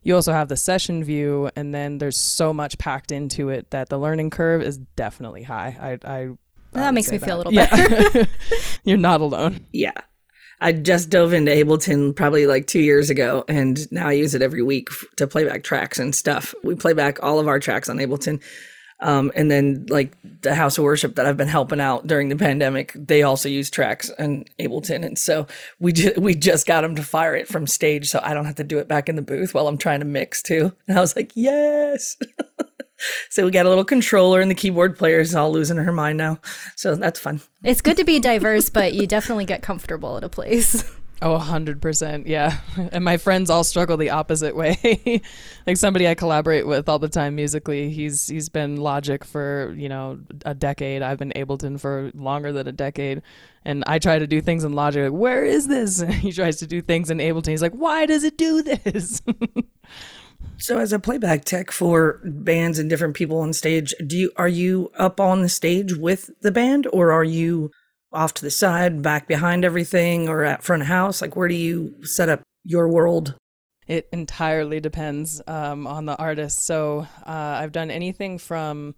you 0.04 0.14
also 0.14 0.32
have 0.32 0.46
the 0.46 0.56
session 0.56 1.02
view 1.02 1.50
and 1.56 1.74
then 1.74 1.98
there's 1.98 2.16
so 2.16 2.52
much 2.52 2.78
packed 2.78 3.10
into 3.10 3.48
it 3.48 3.72
that 3.72 3.88
the 3.88 3.98
learning 3.98 4.30
curve 4.30 4.62
is 4.62 4.78
definitely 4.94 5.42
high. 5.42 5.98
I 6.04 6.08
I 6.08 6.28
that 6.72 6.94
makes 6.94 7.10
me 7.10 7.18
feel 7.18 7.36
a 7.36 7.38
little 7.38 7.52
Yeah. 7.52 7.68
better. 7.74 8.28
You're 8.84 8.96
not 8.98 9.20
alone. 9.20 9.66
yeah. 9.72 9.92
I 10.60 10.72
just 10.72 11.08
dove 11.08 11.32
into 11.32 11.52
Ableton 11.52 12.16
probably 12.16 12.46
like 12.48 12.66
two 12.66 12.80
years 12.80 13.10
ago, 13.10 13.44
and 13.48 13.78
now 13.92 14.08
I 14.08 14.12
use 14.12 14.34
it 14.34 14.42
every 14.42 14.62
week 14.62 14.88
to 15.16 15.28
play 15.28 15.44
back 15.44 15.62
tracks 15.62 16.00
and 16.00 16.12
stuff. 16.12 16.52
We 16.64 16.74
play 16.74 16.94
back 16.94 17.22
all 17.22 17.38
of 17.38 17.46
our 17.46 17.60
tracks 17.60 17.88
on 17.88 17.98
Ableton. 17.98 18.42
Um, 19.00 19.30
and 19.36 19.48
then 19.48 19.86
like 19.88 20.16
the 20.42 20.56
house 20.56 20.76
of 20.76 20.82
worship 20.82 21.14
that 21.14 21.26
I've 21.26 21.36
been 21.36 21.46
helping 21.46 21.80
out 21.80 22.08
during 22.08 22.28
the 22.30 22.34
pandemic, 22.34 22.90
they 22.96 23.22
also 23.22 23.48
use 23.48 23.70
tracks 23.70 24.10
and 24.18 24.50
Ableton. 24.58 25.06
And 25.06 25.16
so 25.16 25.46
we 25.78 25.92
just, 25.92 26.18
we 26.18 26.34
just 26.34 26.66
got 26.66 26.80
them 26.80 26.96
to 26.96 27.04
fire 27.04 27.36
it 27.36 27.46
from 27.46 27.68
stage. 27.68 28.08
So 28.08 28.18
I 28.20 28.34
don't 28.34 28.44
have 28.46 28.56
to 28.56 28.64
do 28.64 28.80
it 28.80 28.88
back 28.88 29.08
in 29.08 29.14
the 29.14 29.22
booth 29.22 29.54
while 29.54 29.68
I'm 29.68 29.78
trying 29.78 30.00
to 30.00 30.04
mix 30.06 30.42
too. 30.42 30.72
And 30.88 30.98
I 30.98 31.00
was 31.00 31.14
like, 31.14 31.30
yes. 31.36 32.16
so 33.30 33.44
we 33.44 33.50
got 33.50 33.66
a 33.66 33.68
little 33.68 33.84
controller 33.84 34.40
and 34.40 34.50
the 34.50 34.54
keyboard 34.54 34.98
player 34.98 35.20
is 35.20 35.34
all 35.34 35.50
losing 35.52 35.76
her 35.76 35.92
mind 35.92 36.18
now. 36.18 36.38
So 36.76 36.94
that's 36.94 37.20
fun. 37.20 37.40
it's 37.64 37.80
good 37.80 37.96
to 37.96 38.04
be 38.04 38.18
diverse, 38.20 38.70
but 38.70 38.92
you 38.94 39.06
definitely 39.06 39.44
get 39.44 39.62
comfortable 39.62 40.16
at 40.16 40.24
a 40.24 40.28
place. 40.28 40.84
Oh, 41.20 41.36
hundred 41.36 41.82
percent, 41.82 42.28
yeah. 42.28 42.58
And 42.92 43.04
my 43.04 43.16
friends 43.16 43.50
all 43.50 43.64
struggle 43.64 43.96
the 43.96 44.10
opposite 44.10 44.54
way. 44.54 45.20
like 45.66 45.76
somebody 45.76 46.06
I 46.06 46.14
collaborate 46.14 46.64
with 46.64 46.88
all 46.88 47.00
the 47.00 47.08
time 47.08 47.34
musically, 47.34 47.90
he's 47.90 48.28
he's 48.28 48.48
been 48.48 48.76
Logic 48.76 49.24
for 49.24 49.74
you 49.76 49.88
know 49.88 50.20
a 50.44 50.54
decade. 50.54 51.02
I've 51.02 51.18
been 51.18 51.32
Ableton 51.34 51.80
for 51.80 52.12
longer 52.14 52.52
than 52.52 52.68
a 52.68 52.72
decade, 52.72 53.22
and 53.64 53.82
I 53.88 53.98
try 53.98 54.20
to 54.20 54.28
do 54.28 54.40
things 54.40 54.62
in 54.62 54.74
Logic. 54.74 55.10
Like, 55.10 55.20
Where 55.20 55.44
is 55.44 55.66
this? 55.66 56.00
he 56.00 56.30
tries 56.30 56.58
to 56.58 56.68
do 56.68 56.80
things 56.80 57.10
in 57.10 57.18
Ableton. 57.18 57.48
He's 57.48 57.62
like, 57.62 57.72
Why 57.74 58.06
does 58.06 58.22
it 58.22 58.38
do 58.38 58.62
this? 58.62 59.20
So 60.60 60.78
as 60.78 60.92
a 60.92 60.98
playback 60.98 61.44
tech 61.44 61.70
for 61.70 62.20
bands 62.24 62.78
and 62.78 62.90
different 62.90 63.14
people 63.14 63.38
on 63.38 63.52
stage, 63.52 63.94
do 64.04 64.16
you 64.16 64.32
are 64.36 64.48
you 64.48 64.90
up 64.98 65.20
on 65.20 65.42
the 65.42 65.48
stage 65.48 65.94
with 65.94 66.30
the 66.40 66.50
band 66.50 66.86
or 66.92 67.12
are 67.12 67.24
you 67.24 67.70
off 68.12 68.34
to 68.34 68.42
the 68.42 68.50
side, 68.50 69.00
back 69.00 69.28
behind 69.28 69.64
everything 69.64 70.28
or 70.28 70.44
at 70.44 70.64
front 70.64 70.82
of 70.82 70.88
house? 70.88 71.22
Like 71.22 71.36
where 71.36 71.48
do 71.48 71.54
you 71.54 72.04
set 72.04 72.28
up 72.28 72.42
your 72.64 72.88
world? 72.88 73.34
It 73.86 74.08
entirely 74.12 74.80
depends 74.80 75.40
um, 75.46 75.86
on 75.86 76.06
the 76.06 76.16
artist. 76.16 76.66
So 76.66 77.06
uh, 77.24 77.30
I've 77.30 77.72
done 77.72 77.90
anything 77.90 78.38
from 78.38 78.94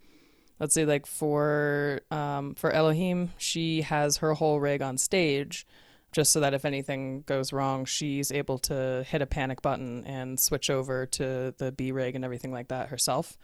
let's 0.59 0.73
say 0.73 0.85
like 0.85 1.05
for 1.05 2.01
um, 2.09 2.55
for 2.55 2.71
Elohim, 2.71 3.31
she 3.37 3.81
has 3.81 4.17
her 4.17 4.33
whole 4.33 4.59
rig 4.59 4.81
on 4.81 4.97
stage, 4.97 5.67
just 6.11 6.31
so 6.31 6.41
that 6.41 6.53
if 6.53 6.65
anything 6.65 7.23
goes 7.25 7.53
wrong, 7.53 7.85
she's 7.85 8.31
able 8.31 8.57
to 8.59 9.05
hit 9.07 9.21
a 9.21 9.25
panic 9.25 9.61
button 9.61 10.05
and 10.05 10.39
switch 10.39 10.69
over 10.69 11.05
to 11.05 11.53
the 11.57 11.71
B 11.71 11.91
rig 11.91 12.15
and 12.15 12.25
everything 12.25 12.51
like 12.51 12.67
that 12.67 12.89
herself. 12.89 13.37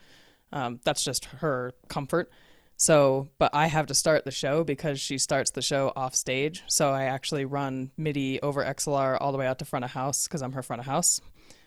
Um, 0.52 0.80
that's 0.84 1.04
just 1.04 1.26
her 1.26 1.74
comfort. 1.88 2.30
So, 2.76 3.30
but 3.40 3.56
I 3.56 3.68
have 3.68 3.88
to 3.88 3.96
start 3.96 4.24
the 4.24 4.32
show 4.32 4.64
because 4.64 5.00
she 5.00 5.18
starts 5.18 5.52
the 5.52 5.64
show 5.64 5.92
off 5.96 6.14
stage. 6.14 6.64
So 6.68 6.92
I 6.92 7.06
actually 7.06 7.46
run 7.46 7.92
MIDI 7.98 8.40
over 8.42 8.64
XLR 8.64 9.18
all 9.20 9.32
the 9.32 9.38
way 9.38 9.48
out 9.48 9.60
to 9.60 9.66
front 9.66 9.84
of 9.84 9.92
house 9.92 10.28
because 10.28 10.44
I'm 10.44 10.52
her 10.54 10.62
front 10.62 10.82
of 10.82 10.86
house. 10.86 11.20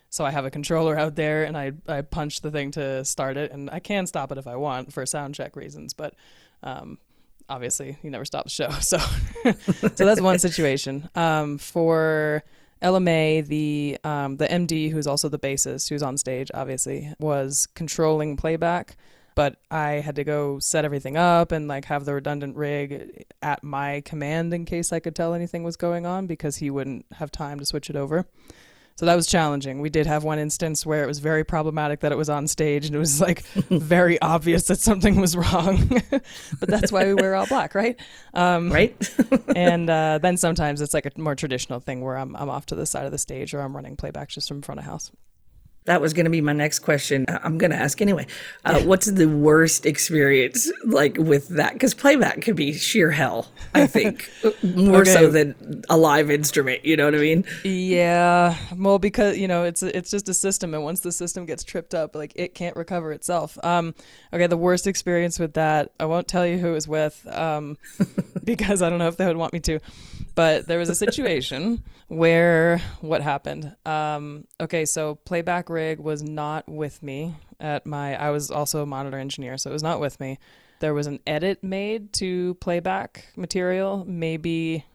So 0.09 0.25
I 0.25 0.31
have 0.31 0.45
a 0.45 0.51
controller 0.51 0.97
out 0.97 1.17
there 1.17 1.45
and 1.45 1.57
I, 1.57 1.73
I 1.89 2.03
punch 2.03 2.43
the 2.43 2.51
thing 2.51 2.73
to 2.73 3.05
start 3.05 3.37
it 3.37 3.53
and 3.53 3.71
I 3.71 3.81
can 3.81 4.07
stop 4.07 4.31
it 4.31 4.39
if 4.39 4.47
I 4.47 4.57
want 4.57 4.93
for 4.93 5.05
sound 5.07 5.35
check 5.35 5.57
reasons, 5.57 5.95
but 5.95 6.15
um, 6.63 6.99
obviously 7.51 7.99
you 8.03 8.11
never 8.11 8.25
stop 8.25 8.45
the 8.45 8.51
show. 8.51 8.71
So 8.81 8.99
so 9.95 10.05
that's 10.07 10.21
one 10.21 10.39
situation. 10.39 11.09
Um, 11.15 11.59
for 11.59 12.43
Ella 12.81 13.01
Mai, 13.01 13.43
the 13.43 13.99
um, 14.05 14.37
the 14.37 14.47
MD 14.47 14.91
who's 14.91 15.07
also 15.07 15.29
the 15.29 15.39
bassist 15.39 15.91
who's 15.91 16.03
on 16.03 16.17
stage 16.17 16.51
obviously 16.55 17.13
was 17.19 17.67
controlling 17.75 18.37
playback 18.37 18.97
but 19.35 19.57
I 19.71 19.93
had 19.93 20.17
to 20.17 20.25
go 20.25 20.59
set 20.59 20.85
everything 20.85 21.17
up 21.17 21.53
and 21.53 21.69
like 21.69 21.87
have 21.87 22.05
the 22.05 22.15
redundant 22.15 22.57
rig 22.57 23.25
at 23.41 23.63
my 23.63 24.03
command 24.05 24.53
in 24.53 24.65
case 24.65 24.93
I 24.93 25.01
could 25.01 25.15
tell 25.15 25.35
anything 25.35 25.63
was 25.63 25.77
going 25.77 26.05
on 26.05 26.27
because 26.27 26.57
he 26.57 26.69
wouldn't 26.69 27.07
have 27.13 27.31
time 27.31 27.59
to 27.59 27.65
switch 27.65 27.89
it 27.89 27.97
over. 27.97 28.27
So 28.97 29.07
that 29.07 29.15
was 29.15 29.27
challenging. 29.27 29.81
We 29.81 29.89
did 29.89 30.07
have 30.07 30.25
one 30.25 30.39
instance 30.39 30.85
where 30.85 31.03
it 31.03 31.07
was 31.07 31.21
very 31.21 31.43
problematic 31.43 32.01
that 32.01 32.13
it 32.13 32.19
was 32.19 32.29
on 32.29 32.47
stage 32.47 32.85
and 32.87 32.95
it 32.95 32.99
was 32.99 33.21
like 33.21 33.43
very 33.71 34.21
obvious 34.21 34.67
that 34.67 34.79
something 34.79 35.21
was 35.21 35.37
wrong. 35.37 35.89
but 36.11 36.69
that's 36.69 36.93
why 36.93 37.07
we 37.07 37.15
wear 37.15 37.35
all 37.35 37.47
black, 37.47 37.75
right? 37.75 37.99
Um, 38.35 38.71
right. 38.71 38.95
and 39.57 39.89
uh, 39.89 40.19
then 40.19 40.37
sometimes 40.37 40.83
it's 40.83 40.93
like 40.93 41.07
a 41.07 41.13
more 41.17 41.35
traditional 41.35 41.81
thing 41.81 42.03
where 42.03 42.19
I'm, 42.19 42.37
I'm 42.37 42.51
off 42.51 42.67
to 42.67 42.75
the 42.75 42.85
side 42.85 43.07
of 43.07 43.13
the 43.13 43.19
stage 43.19 43.55
or 43.55 43.61
I'm 43.61 43.75
running 43.75 43.97
playback 43.97 44.29
just 44.29 44.49
from 44.49 44.61
front 44.61 44.81
of 44.81 44.85
house. 44.85 45.11
That 45.87 46.01
was 46.01 46.13
going 46.13 46.25
to 46.25 46.31
be 46.31 46.43
my 46.43 46.53
next 46.53 46.81
question. 46.81 47.25
I'm 47.29 47.57
going 47.57 47.71
to 47.71 47.77
ask 47.77 48.03
anyway. 48.03 48.27
Uh, 48.67 48.81
what's 48.83 49.07
the 49.07 49.27
worst 49.27 49.87
experience 49.87 50.71
like 50.85 51.17
with 51.17 51.49
that? 51.49 51.73
Because 51.73 51.95
playback 51.95 52.43
could 52.43 52.55
be 52.55 52.75
sheer 52.75 53.11
hell. 53.11 53.49
I 53.75 53.87
think 53.87 54.31
more 54.63 55.01
okay. 55.01 55.13
so 55.13 55.31
than 55.31 55.83
a 55.89 55.97
live 55.97 56.31
instrument. 56.31 56.85
You 56.85 56.99
know 56.99 57.07
what 57.07 57.15
I 57.15 57.19
mean? 57.19 57.45
Yeah. 57.65 58.57
Well, 58.77 58.99
because 58.99 59.39
you 59.39 59.49
know 59.49 59.65
it's 59.65 59.83
it's 59.83 60.11
just 60.11 60.29
a 60.29 60.35
system, 60.35 60.75
and 60.75 60.85
once 60.85 61.01
the 61.01 61.13
system 61.13 61.47
gets 61.47 61.65
tripped 61.65 61.95
up, 61.95 62.15
like 62.15 62.33
it 62.37 62.55
can't 62.55 62.77
recover 62.77 63.13
itself. 63.13 63.59
Um. 63.65 63.95
Okay. 64.35 64.47
The 64.47 64.59
worst 64.59 64.87
experience 64.87 65.39
with 65.39 65.55
that, 65.55 65.93
I 65.99 66.05
won't 66.05 66.29
tell 66.29 66.47
you 66.47 66.59
who 66.59 66.69
it 66.69 66.73
was 66.73 66.89
with, 66.89 67.27
um, 67.31 67.79
because 68.45 68.83
I 68.83 68.91
don't 68.91 68.99
know 68.99 69.09
if 69.09 69.17
they 69.17 69.27
would 69.27 69.39
want 69.39 69.55
me 69.55 69.61
to. 69.61 69.81
But 70.41 70.67
there 70.67 70.79
was 70.79 70.89
a 70.89 70.95
situation 70.95 71.85
where 72.09 72.79
what 73.03 73.21
happened? 73.21 73.77
Um, 73.85 74.47
okay, 74.59 74.87
so 74.87 75.17
playback 75.17 75.69
rig 75.69 76.01
was 76.01 76.23
not 76.23 76.67
with 76.67 77.03
me 77.03 77.35
at 77.61 77.85
my. 77.85 78.17
I 78.19 78.31
was 78.31 78.51
also 78.51 78.81
a 78.81 78.87
monitor 78.87 79.19
engineer, 79.19 79.59
so 79.59 79.69
it 79.69 79.75
was 79.75 79.83
not 79.83 80.01
with 80.01 80.19
me. 80.19 80.39
There 80.79 80.95
was 80.95 81.07
an 81.07 81.21
edit 81.27 81.63
made 81.63 82.15
to 82.15 82.55
playback 82.55 83.27
material, 83.37 84.07
maybe 84.09 84.87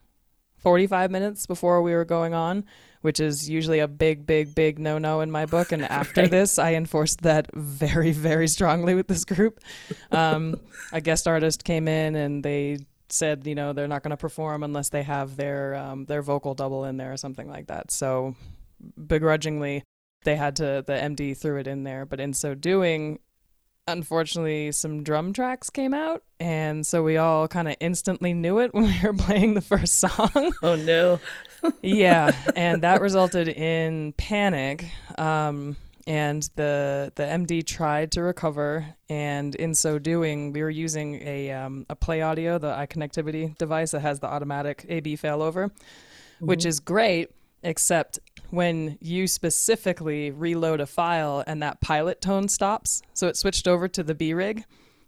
45 0.58 1.12
minutes 1.12 1.46
before 1.46 1.84
we 1.84 1.94
were 1.94 2.06
going 2.06 2.34
on, 2.34 2.66
which 3.02 3.20
is 3.20 3.48
usually 3.48 3.78
a 3.78 3.88
big, 3.88 4.26
big, 4.26 4.56
big 4.56 4.80
no 4.80 4.98
no 4.98 5.22
in 5.22 5.30
my 5.30 5.46
book. 5.46 5.72
And 5.72 5.86
after 5.86 6.22
right. 6.22 6.32
this, 6.32 6.58
I 6.58 6.74
enforced 6.74 7.22
that 7.22 7.54
very, 7.54 8.14
very 8.14 8.48
strongly 8.48 8.96
with 8.96 9.08
this 9.08 9.26
group. 9.26 9.60
Um, 10.12 10.60
a 10.92 11.02
guest 11.02 11.28
artist 11.28 11.64
came 11.64 11.88
in 11.88 12.16
and 12.16 12.44
they 12.44 12.80
said, 13.10 13.46
you 13.46 13.56
know, 13.56 13.74
they're 13.74 13.88
not 13.88 14.04
going 14.04 14.12
to 14.12 14.18
perform 14.18 14.64
unless 14.64 14.90
they 14.90 15.04
have 15.04 15.36
their 15.36 15.76
um, 15.76 16.06
their 16.06 16.22
vocal 16.22 16.54
double 16.54 16.86
in 16.86 16.98
there 16.98 17.14
or 17.14 17.18
something 17.18 17.50
like 17.50 17.68
that. 17.68 17.92
So 17.92 18.36
begrudgingly, 19.08 19.84
they 20.24 20.36
had 20.36 20.56
to 20.58 20.84
the 20.86 20.94
MD 20.94 21.38
threw 21.38 21.58
it 21.60 21.68
in 21.68 21.84
there, 21.84 22.06
but 22.06 22.20
in 22.20 22.34
so 22.34 22.56
doing, 22.56 23.20
unfortunately, 23.88 24.72
some 24.72 25.04
drum 25.04 25.34
tracks 25.34 25.70
came 25.70 25.94
out, 25.94 26.24
and 26.40 26.86
so 26.86 27.04
we 27.04 27.18
all 27.18 27.48
kind 27.48 27.68
of 27.68 27.76
instantly 27.80 28.34
knew 28.34 28.60
it 28.60 28.74
when 28.74 28.86
we 28.86 29.00
were 29.04 29.14
playing 29.14 29.54
the 29.54 29.62
first 29.62 30.00
song. 30.00 30.54
Oh 30.62 30.76
no! 30.76 31.20
yeah, 31.82 32.32
and 32.56 32.82
that 32.84 33.02
resulted 33.02 33.48
in 33.48 34.14
panic. 34.14 34.90
Um, 35.18 35.78
and 36.08 36.50
the 36.56 37.12
the 37.16 37.24
MD 37.24 37.66
tried 37.66 38.12
to 38.14 38.22
recover, 38.22 38.86
and 39.10 39.56
in 39.56 39.74
so 39.74 39.98
doing, 39.98 40.54
we 40.54 40.62
were 40.62 40.70
using 40.70 41.16
a 41.22 41.52
um, 41.52 41.86
a 41.90 41.96
Play 41.96 42.22
Audio, 42.22 42.58
the 42.58 42.72
iConnectivity 42.72 43.58
device 43.58 43.92
that 43.92 44.02
has 44.02 44.20
the 44.20 44.28
automatic 44.28 44.86
AB 44.88 45.18
failover, 45.18 45.70
mm-hmm. 45.70 46.46
which 46.46 46.66
is 46.66 46.80
great, 46.80 47.32
except 47.64 48.20
when 48.52 48.98
you 49.02 49.28
specifically 49.28 50.32
reload 50.32 50.80
a 50.80 50.86
file 50.86 51.44
and 51.48 51.62
that 51.64 51.82
pilot 51.82 52.22
tone 52.22 52.48
stops, 52.48 53.02
so 53.14 53.28
it 53.28 53.36
switched 53.36 53.68
over 53.68 53.88
to 53.88 54.04
the 54.04 54.14
B 54.14 54.34
rig 54.34 54.64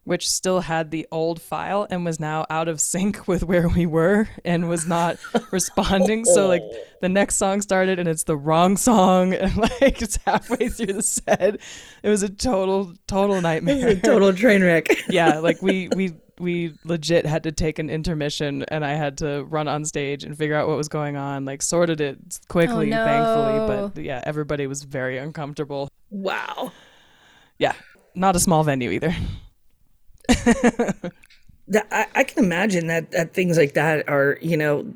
which 0.08 0.30
still 0.30 0.62
had 0.62 0.90
the 0.90 1.06
old 1.12 1.42
file 1.42 1.86
and 1.90 2.06
was 2.06 2.18
now 2.18 2.46
out 2.50 2.70
of 2.70 2.80
sync 2.80 3.28
with 3.28 3.44
where 3.44 3.68
we 3.68 3.86
were 3.86 4.30
and 4.46 4.70
was 4.70 4.88
not 4.88 5.18
responding. 5.52 6.24
So 6.24 6.48
like 6.48 6.62
oh. 6.64 6.84
the 7.02 7.10
next 7.10 7.36
song 7.36 7.62
started 7.62 8.00
and 8.00 8.08
it's 8.08 8.24
the 8.24 8.38
wrong 8.38 8.78
song 8.78 9.34
and 9.34 9.58
like 9.58 10.02
it's 10.02 10.18
halfway 10.26 10.70
through 10.70 10.94
the 10.94 11.02
set. 11.02 11.60
It 12.04 12.10
was 12.10 12.24
a 12.24 12.30
total 12.30 12.94
total 13.06 13.42
nightmare. 13.42 13.90
a 13.90 13.96
total 14.00 14.34
train 14.34 14.64
wreck. 14.64 14.88
yeah, 15.10 15.40
like 15.40 15.62
we 15.62 15.90
we 15.94 16.14
we 16.40 16.74
legit 16.86 17.26
had 17.26 17.44
to 17.44 17.52
take 17.52 17.78
an 17.78 17.90
intermission 17.90 18.64
and 18.70 18.86
I 18.86 18.94
had 18.94 19.18
to 19.18 19.44
run 19.44 19.68
on 19.68 19.84
stage 19.84 20.24
and 20.24 20.38
figure 20.38 20.56
out 20.56 20.70
what 20.70 20.78
was 20.78 20.88
going 20.88 21.18
on. 21.18 21.44
Like 21.44 21.62
sorted 21.62 22.00
it 22.00 22.40
quickly, 22.48 22.94
oh, 22.94 22.96
no. 22.96 23.06
thankfully, 23.06 23.92
but 23.94 24.04
yeah, 24.06 24.24
everybody 24.26 24.68
was 24.68 24.84
very 24.84 25.18
uncomfortable. 25.18 25.90
Wow. 26.10 26.72
Yeah, 27.58 27.74
not 28.16 28.38
a 28.38 28.40
small 28.40 28.64
venue 28.64 28.92
either. 28.92 29.14
that 31.68 31.88
I, 31.92 32.08
I 32.16 32.24
can 32.24 32.44
imagine 32.44 32.88
that 32.88 33.12
that 33.12 33.34
things 33.34 33.58
like 33.58 33.74
that 33.74 34.08
are 34.10 34.38
you 34.42 34.58
know 34.58 34.94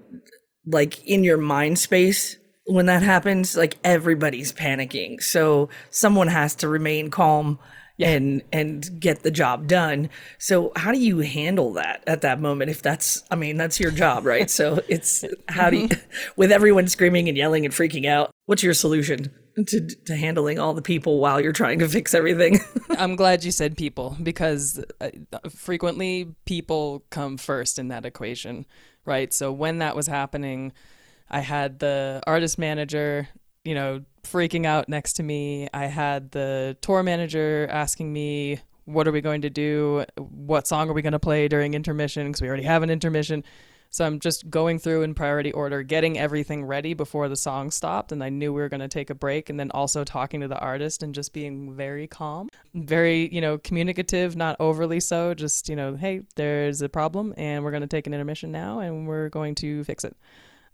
like 0.66 1.06
in 1.06 1.24
your 1.24 1.38
mind 1.38 1.80
space 1.80 2.38
when 2.66 2.86
that 2.86 3.04
happens 3.04 3.56
like 3.58 3.78
everybody's 3.84 4.54
panicking. 4.54 5.22
So 5.22 5.70
someone 5.90 6.28
has 6.28 6.56
to 6.56 6.68
remain 6.68 7.10
calm 7.10 7.60
yeah. 7.98 8.10
and 8.10 8.42
and 8.52 9.00
get 9.00 9.24
the 9.24 9.32
job 9.32 9.68
done. 9.68 10.10
So 10.38 10.72
how 10.76 10.92
do 10.92 11.00
you 11.00 11.20
handle 11.20 11.74
that 11.74 12.04
at 12.08 12.22
that 12.22 12.40
moment 12.40 12.72
if 12.72 12.82
that's 12.82 13.24
i 13.30 13.36
mean 13.36 13.58
that's 13.58 13.80
your 13.80 13.92
job 13.92 14.26
right? 14.26 14.50
So 14.50 14.80
it's 14.88 15.26
how 15.50 15.70
do 15.70 15.78
you 15.78 15.90
with 16.36 16.52
everyone 16.52 16.88
screaming 16.88 17.28
and 17.28 17.38
yelling 17.38 17.66
and 17.66 17.74
freaking 17.74 18.06
out 18.06 18.32
what's 18.46 18.64
your 18.64 18.74
solution 18.74 19.32
to, 19.56 19.88
to 20.06 20.16
handling 20.16 20.60
all 20.60 20.74
the 20.74 20.82
people 20.82 21.20
while 21.20 21.42
you're 21.42 21.52
trying 21.52 21.80
to 21.80 21.88
fix 21.88 22.14
everything. 22.14 22.60
I'm 22.92 23.16
glad 23.16 23.44
you 23.44 23.52
said 23.52 23.78
people 23.78 24.18
because 24.22 24.84
uh, 25.00 25.10
frequently 25.50 26.34
people 26.46 27.04
come 27.10 27.38
first 27.38 27.80
in 27.80 27.90
that 27.90 28.06
equation, 28.06 28.66
right? 29.06 29.34
So 29.34 29.52
when 29.52 29.80
that 29.80 29.96
was 29.96 30.08
happening, 30.08 30.74
I 31.30 31.40
had 31.40 31.80
the 31.80 32.22
artist 32.28 32.58
manager, 32.58 33.28
you 33.64 33.76
know, 33.76 34.04
freaking 34.24 34.66
out 34.66 34.90
next 34.90 35.14
to 35.14 35.24
me. 35.24 35.68
I 35.74 35.86
had 35.86 36.32
the 36.32 36.78
tour 36.82 37.04
manager 37.04 37.68
asking 37.72 38.12
me, 38.12 38.60
what 38.86 39.08
are 39.08 39.12
we 39.12 39.22
going 39.22 39.42
to 39.42 39.50
do? 39.50 40.06
What 40.18 40.68
song 40.68 40.90
are 40.90 40.94
we 40.94 41.02
going 41.02 41.14
to 41.14 41.20
play 41.20 41.48
during 41.48 41.74
intermission? 41.74 42.28
Because 42.28 42.42
we 42.42 42.48
already 42.48 42.64
have 42.64 42.84
an 42.84 42.90
intermission. 42.90 43.44
So 43.94 44.06
I'm 44.06 44.22
just 44.22 44.50
going 44.50 44.80
through 44.80 45.04
in 45.04 45.14
priority 45.14 45.52
order, 45.52 45.84
getting 45.84 46.18
everything 46.18 46.64
ready 46.64 46.94
before 46.94 47.28
the 47.28 47.36
song 47.36 47.72
stopped. 47.72 48.14
And 48.14 48.24
I 48.24 48.30
knew 48.30 48.54
we 48.54 48.62
were 48.62 48.70
going 48.70 48.80
to 48.80 48.88
take 48.88 49.10
a 49.10 49.16
break. 49.16 49.50
And 49.50 49.60
then 49.60 49.70
also 49.72 50.06
talking 50.06 50.40
to 50.40 50.48
the 50.48 50.58
artist 50.58 51.04
and 51.04 51.14
just 51.14 51.34
being 51.34 51.76
very 51.76 52.08
calm, 52.08 52.50
very, 52.74 53.28
you 53.34 53.42
know, 53.42 53.58
communicative, 53.58 54.38
not 54.38 54.56
overly 54.62 55.02
so. 55.02 55.34
Just, 55.34 55.68
you 55.68 55.76
know, 55.76 55.96
hey, 55.96 56.22
there's 56.38 56.82
a 56.82 56.88
problem 56.88 57.34
and 57.36 57.66
we're 57.66 57.72
going 57.72 57.82
to 57.82 57.88
take 57.88 58.08
an 58.08 58.14
intermission 58.14 58.50
now 58.50 58.80
and 58.80 59.08
we're 59.08 59.28
going 59.28 59.56
to 59.56 59.84
fix 59.84 60.06
it. 60.06 60.16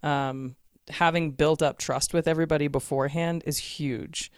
Um, 0.04 0.56
having 0.90 1.32
built 1.32 1.64
up 1.64 1.80
trust 1.80 2.14
with 2.14 2.28
everybody 2.28 2.68
beforehand 2.68 3.44
is 3.48 3.58
huge 3.58 4.32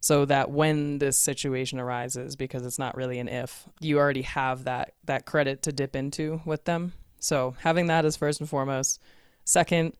so 0.00 0.26
that 0.26 0.50
when 0.50 0.98
this 0.98 1.16
situation 1.18 1.80
arises 1.80 2.36
because 2.36 2.64
it's 2.66 2.78
not 2.78 2.94
really 2.96 3.18
an 3.18 3.28
if 3.28 3.64
you 3.80 3.98
already 3.98 4.22
have 4.22 4.64
that 4.64 4.92
that 5.04 5.26
credit 5.26 5.62
to 5.62 5.72
dip 5.72 5.96
into 5.96 6.40
with 6.44 6.64
them 6.64 6.92
so 7.26 7.56
having 7.58 7.88
that 7.88 8.04
as 8.04 8.16
first 8.16 8.40
and 8.40 8.48
foremost. 8.48 9.00
Second, 9.44 9.94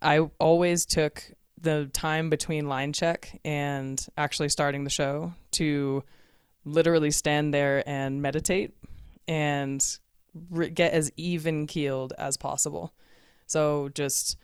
I 0.00 0.20
always 0.38 0.86
took 0.86 1.22
the 1.60 1.90
time 1.92 2.30
between 2.30 2.68
line 2.68 2.92
check 2.92 3.38
and 3.44 4.04
actually 4.16 4.48
starting 4.48 4.84
the 4.84 4.90
show 4.90 5.34
to 5.52 6.02
literally 6.64 7.10
stand 7.10 7.52
there 7.52 7.86
and 7.86 8.22
meditate 8.22 8.74
and 9.28 9.84
re- 10.50 10.70
get 10.70 10.92
as 10.92 11.12
even 11.16 11.66
keeled 11.66 12.14
as 12.18 12.36
possible. 12.36 12.92
So 13.46 13.90
just 13.94 14.38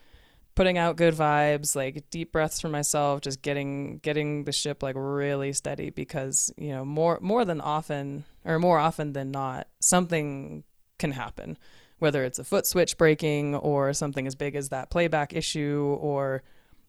putting 0.55 0.77
out 0.77 0.97
good 0.97 1.15
vibes, 1.15 1.75
like 1.75 2.11
deep 2.11 2.33
breaths 2.33 2.61
for 2.61 2.69
myself, 2.69 3.23
just 3.23 3.41
getting 3.41 3.99
getting 3.99 4.45
the 4.45 4.53
ship 4.53 4.83
like 4.83 4.97
really 4.99 5.55
steady 5.55 5.89
because, 5.89 6.53
you 6.59 6.71
know, 6.71 6.85
more 6.85 7.19
more 7.23 7.47
than 7.47 7.61
often 7.61 8.25
or 8.45 8.59
more 8.59 8.79
often 8.79 9.15
than 9.15 9.31
not, 9.31 9.67
something 9.81 10.63
can 10.99 11.13
happen. 11.13 11.57
Whether 11.99 12.25
it's 12.25 12.39
a 12.39 12.45
foot 12.45 12.67
switch 12.67 12.97
breaking 12.97 13.57
or 13.57 13.93
something 13.93 14.27
as 14.27 14.35
big 14.35 14.55
as 14.55 14.69
that 14.69 14.91
playback 14.91 15.33
issue 15.33 15.97
or 16.01 16.43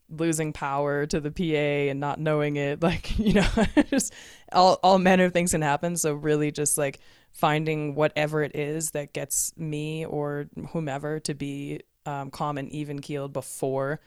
losing 0.08 0.52
power 0.52 1.06
to 1.06 1.20
the 1.20 1.30
PA 1.30 1.90
and 1.90 2.00
not 2.00 2.18
knowing 2.18 2.56
it, 2.56 2.82
like, 2.82 3.18
you 3.18 3.34
know, 3.34 3.48
just 3.90 4.12
all 4.52 4.78
all 4.82 4.98
manner 4.98 5.24
of 5.24 5.32
things 5.32 5.52
can 5.52 5.62
happen. 5.62 5.96
So 5.96 6.14
really 6.14 6.50
just 6.50 6.78
like 6.78 7.00
finding 7.32 7.94
whatever 7.94 8.42
it 8.42 8.56
is 8.56 8.90
that 8.92 9.12
gets 9.12 9.56
me 9.56 10.04
or 10.04 10.46
whomever 10.72 11.20
to 11.20 11.34
be 11.34 11.80
um, 12.06 12.30
calm 12.30 12.58
and 12.58 12.68
even 12.70 13.00
keeled 13.00 13.32
before 13.32 14.00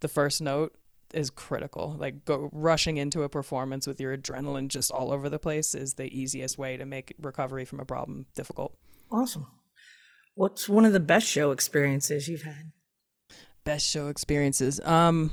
the 0.00 0.08
first 0.08 0.40
note 0.42 0.74
is 1.14 1.30
critical. 1.30 1.96
Like 1.98 2.24
go 2.24 2.48
rushing 2.52 2.96
into 2.96 3.22
a 3.22 3.28
performance 3.28 3.86
with 3.86 4.00
your 4.00 4.16
adrenaline 4.16 4.68
just 4.68 4.90
all 4.90 5.12
over 5.12 5.28
the 5.28 5.38
place 5.38 5.74
is 5.74 5.94
the 5.94 6.06
easiest 6.16 6.58
way 6.58 6.76
to 6.76 6.86
make 6.86 7.14
recovery 7.20 7.64
from 7.64 7.80
a 7.80 7.84
problem 7.84 8.26
difficult. 8.34 8.76
Awesome. 9.10 9.46
What's 10.34 10.68
one 10.68 10.84
of 10.84 10.92
the 10.92 11.00
best 11.00 11.26
show 11.26 11.50
experiences 11.50 12.28
you've 12.28 12.42
had? 12.42 12.72
Best 13.64 13.88
show 13.88 14.08
experiences. 14.08 14.80
Um 14.80 15.32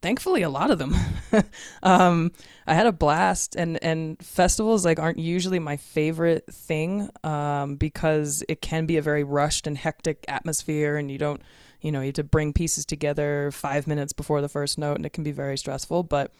thankfully 0.00 0.42
a 0.42 0.48
lot 0.48 0.70
of 0.70 0.78
them. 0.78 0.94
um 1.82 2.32
I 2.66 2.74
had 2.74 2.86
a 2.86 2.92
blast 2.92 3.56
and 3.56 3.82
and 3.82 4.16
festivals 4.24 4.84
like 4.84 4.98
aren't 4.98 5.18
usually 5.18 5.58
my 5.58 5.76
favorite 5.76 6.46
thing 6.52 7.10
um 7.24 7.76
because 7.76 8.44
it 8.48 8.62
can 8.62 8.86
be 8.86 8.96
a 8.96 9.02
very 9.02 9.24
rushed 9.24 9.66
and 9.66 9.76
hectic 9.76 10.24
atmosphere 10.28 10.96
and 10.96 11.10
you 11.10 11.18
don't 11.18 11.42
you 11.80 11.92
know, 11.92 12.00
you 12.00 12.06
have 12.06 12.14
to 12.14 12.24
bring 12.24 12.52
pieces 12.52 12.84
together 12.84 13.50
5 13.52 13.86
minutes 13.86 14.12
before 14.12 14.40
the 14.40 14.48
first 14.48 14.78
note 14.78 14.96
and 14.96 15.06
it 15.06 15.12
can 15.12 15.22
be 15.22 15.30
very 15.30 15.56
stressful, 15.56 16.02
but 16.04 16.32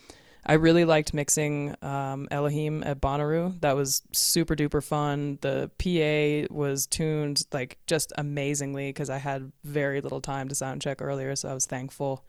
I 0.46 0.54
really 0.54 0.84
liked 0.84 1.12
mixing 1.12 1.74
um, 1.82 2.28
Elohim 2.30 2.82
at 2.84 3.00
Bonnaroo. 3.00 3.60
That 3.60 3.76
was 3.76 4.02
super 4.12 4.54
duper 4.54 4.82
fun. 4.82 5.38
The 5.42 5.70
PA 5.78 6.52
was 6.54 6.86
tuned 6.86 7.44
like 7.52 7.78
just 7.86 8.12
amazingly 8.16 8.88
because 8.90 9.10
I 9.10 9.18
had 9.18 9.52
very 9.64 10.00
little 10.00 10.20
time 10.20 10.48
to 10.48 10.54
sound 10.54 10.80
check 10.80 11.02
earlier, 11.02 11.36
so 11.36 11.48
I 11.48 11.54
was 11.54 11.66
thankful 11.66 12.24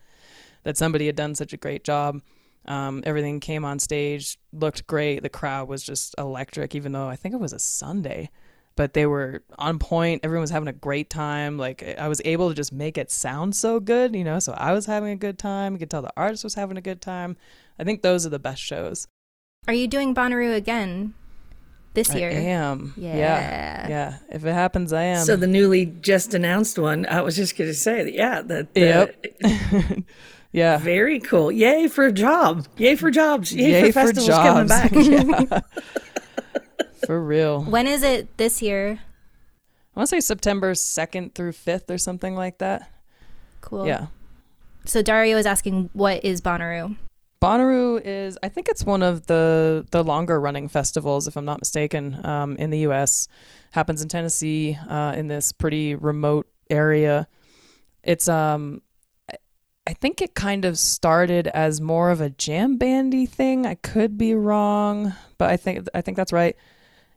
that 0.63 0.77
somebody 0.77 1.05
had 1.05 1.15
done 1.15 1.35
such 1.35 1.53
a 1.53 1.57
great 1.57 1.83
job. 1.83 2.21
Um, 2.65 3.03
everything 3.05 3.39
came 3.39 3.63
on 3.65 3.79
stage, 3.79 4.37
looked 4.51 4.85
great. 4.85 5.23
The 5.23 5.29
crowd 5.29 5.67
was 5.69 5.83
just 5.83 6.13
electric, 6.17 6.75
even 6.75 6.91
though 6.91 7.07
I 7.07 7.15
think 7.15 7.33
it 7.33 7.39
was 7.39 7.53
a 7.53 7.59
Sunday, 7.59 8.29
but 8.75 8.93
they 8.93 9.05
were 9.05 9.43
on 9.57 9.79
point. 9.79 10.21
Everyone 10.23 10.41
was 10.41 10.51
having 10.51 10.67
a 10.67 10.73
great 10.73 11.09
time. 11.09 11.57
Like 11.57 11.83
I 11.97 12.07
was 12.07 12.21
able 12.25 12.49
to 12.49 12.55
just 12.55 12.71
make 12.71 12.97
it 12.97 13.11
sound 13.11 13.55
so 13.55 13.79
good, 13.79 14.15
you 14.15 14.23
know. 14.23 14.39
So 14.39 14.53
I 14.53 14.73
was 14.73 14.85
having 14.85 15.11
a 15.11 15.15
good 15.15 15.39
time. 15.39 15.73
You 15.73 15.79
could 15.79 15.89
tell 15.89 16.01
the 16.01 16.13
artist 16.15 16.43
was 16.43 16.53
having 16.53 16.77
a 16.77 16.81
good 16.81 17.01
time. 17.01 17.37
I 17.79 17.83
think 17.83 18.01
those 18.01 18.25
are 18.25 18.29
the 18.29 18.39
best 18.39 18.61
shows. 18.61 19.07
Are 19.67 19.73
you 19.73 19.87
doing 19.87 20.13
Bonnaroo 20.13 20.53
again 20.55 21.13
this 21.93 22.13
year? 22.13 22.29
I 22.29 22.33
am. 22.33 22.93
Yeah. 22.97 23.15
yeah. 23.15 23.89
Yeah. 23.89 24.17
If 24.29 24.45
it 24.45 24.53
happens, 24.53 24.91
I 24.91 25.03
am. 25.03 25.25
So 25.25 25.35
the 25.35 25.47
newly 25.47 25.85
just 25.85 26.33
announced 26.33 26.77
one, 26.77 27.05
I 27.05 27.21
was 27.21 27.35
just 27.35 27.57
going 27.57 27.69
to 27.69 27.73
say 27.73 28.03
that, 28.03 28.13
yeah, 28.13 28.41
that 28.41 28.73
the, 28.73 28.79
Yep. 28.79 30.03
yeah. 30.51 30.77
very 30.77 31.19
cool. 31.19 31.51
Yay 31.51 31.87
for 31.87 32.05
a 32.05 32.11
job. 32.11 32.67
Yay 32.77 32.95
for 32.95 33.11
jobs. 33.11 33.53
Yay, 33.53 33.71
Yay 33.71 33.91
for 33.91 34.01
for 34.01 34.13
festivals 34.13 34.29
coming 34.29 34.67
back. 34.67 34.91
Yeah. 34.95 35.61
For 37.05 37.23
real. 37.23 37.63
When 37.63 37.87
is 37.87 38.03
it 38.03 38.37
this 38.37 38.61
year? 38.61 38.99
I 39.95 39.99
want 39.99 40.09
to 40.09 40.15
say 40.15 40.19
September 40.19 40.73
2nd 40.73 41.33
through 41.33 41.53
5th 41.53 41.89
or 41.89 41.97
something 41.97 42.35
like 42.35 42.59
that. 42.59 42.91
Cool. 43.61 43.87
Yeah. 43.87 44.07
So 44.85 45.01
Dario 45.01 45.37
is 45.37 45.47
asking, 45.47 45.89
what 45.93 46.23
is 46.23 46.39
Bonnaroo? 46.41 46.97
Bonnaroo 47.41 48.01
is, 48.03 48.37
I 48.43 48.49
think 48.49 48.67
it's 48.67 48.83
one 48.83 49.01
of 49.01 49.27
the 49.27 49.85
the 49.91 50.03
longer 50.03 50.39
running 50.39 50.67
festivals, 50.67 51.27
if 51.27 51.37
I'm 51.37 51.45
not 51.45 51.61
mistaken, 51.61 52.23
um, 52.25 52.57
in 52.57 52.69
the 52.69 52.79
U.S. 52.79 53.27
Happens 53.71 54.01
in 54.01 54.09
Tennessee, 54.09 54.77
uh, 54.89 55.13
in 55.15 55.27
this 55.27 55.51
pretty 55.53 55.95
remote 55.95 56.47
area. 56.69 57.27
It's 58.03 58.27
um, 58.27 58.81
I- 59.87 59.93
think 59.93 60.21
it 60.21 60.35
kind 60.35 60.65
of 60.65 60.77
started 60.77 61.47
as 61.47 61.81
more 61.81 62.11
of 62.11 62.21
a 62.21 62.29
jam 62.29 62.77
bandy 62.77 63.25
thing. 63.25 63.65
I 63.65 63.75
could 63.75 64.17
be 64.17 64.35
wrong, 64.35 65.13
but 65.37 65.49
I 65.49 65.57
think 65.57 65.87
I 65.93 66.01
think 66.01 66.17
that's 66.17 66.33
right. 66.33 66.55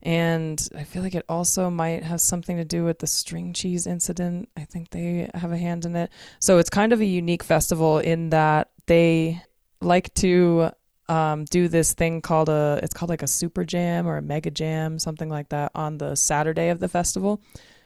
And 0.03 0.69
I 0.77 0.85
feel 0.85 1.03
like 1.03 1.15
it 1.15 1.25
also 1.29 1.71
might 1.71 2.03
have 2.03 2.21
something 2.21 2.57
to 2.57 2.65
do 2.65 2.85
with 2.85 2.99
the 2.99 3.07
string 3.07 3.53
cheese 3.53 3.87
incident. 3.87 4.49
I 4.57 4.65
think 4.65 4.91
they 4.91 5.31
have 5.35 5.53
a 5.53 5.59
hand 5.59 5.85
in 5.85 5.95
it. 5.97 6.11
So 6.41 6.59
it's 6.59 6.71
kind 6.71 6.93
of 6.93 7.01
a 7.01 7.05
unique 7.05 7.43
festival 7.45 7.99
in 7.99 8.31
that 8.31 8.71
they 8.87 9.43
like 9.85 10.13
to 10.15 10.71
um, 11.09 11.45
do 11.47 11.69
this 11.69 11.93
thing 11.93 12.21
called 12.21 12.49
a 12.49 12.81
it's 12.83 12.95
called 12.95 13.11
like 13.11 13.23
a 13.23 13.27
super 13.27 13.65
jam 13.65 14.07
or 14.07 14.17
a 14.17 14.23
mega 14.23 14.51
jam 14.51 14.99
something 14.99 15.29
like 15.29 15.49
that 15.51 15.73
on 15.75 15.99
the 15.99 16.15
saturday 16.15 16.69
of 16.69 16.81
the 16.81 16.89
festival 16.89 17.43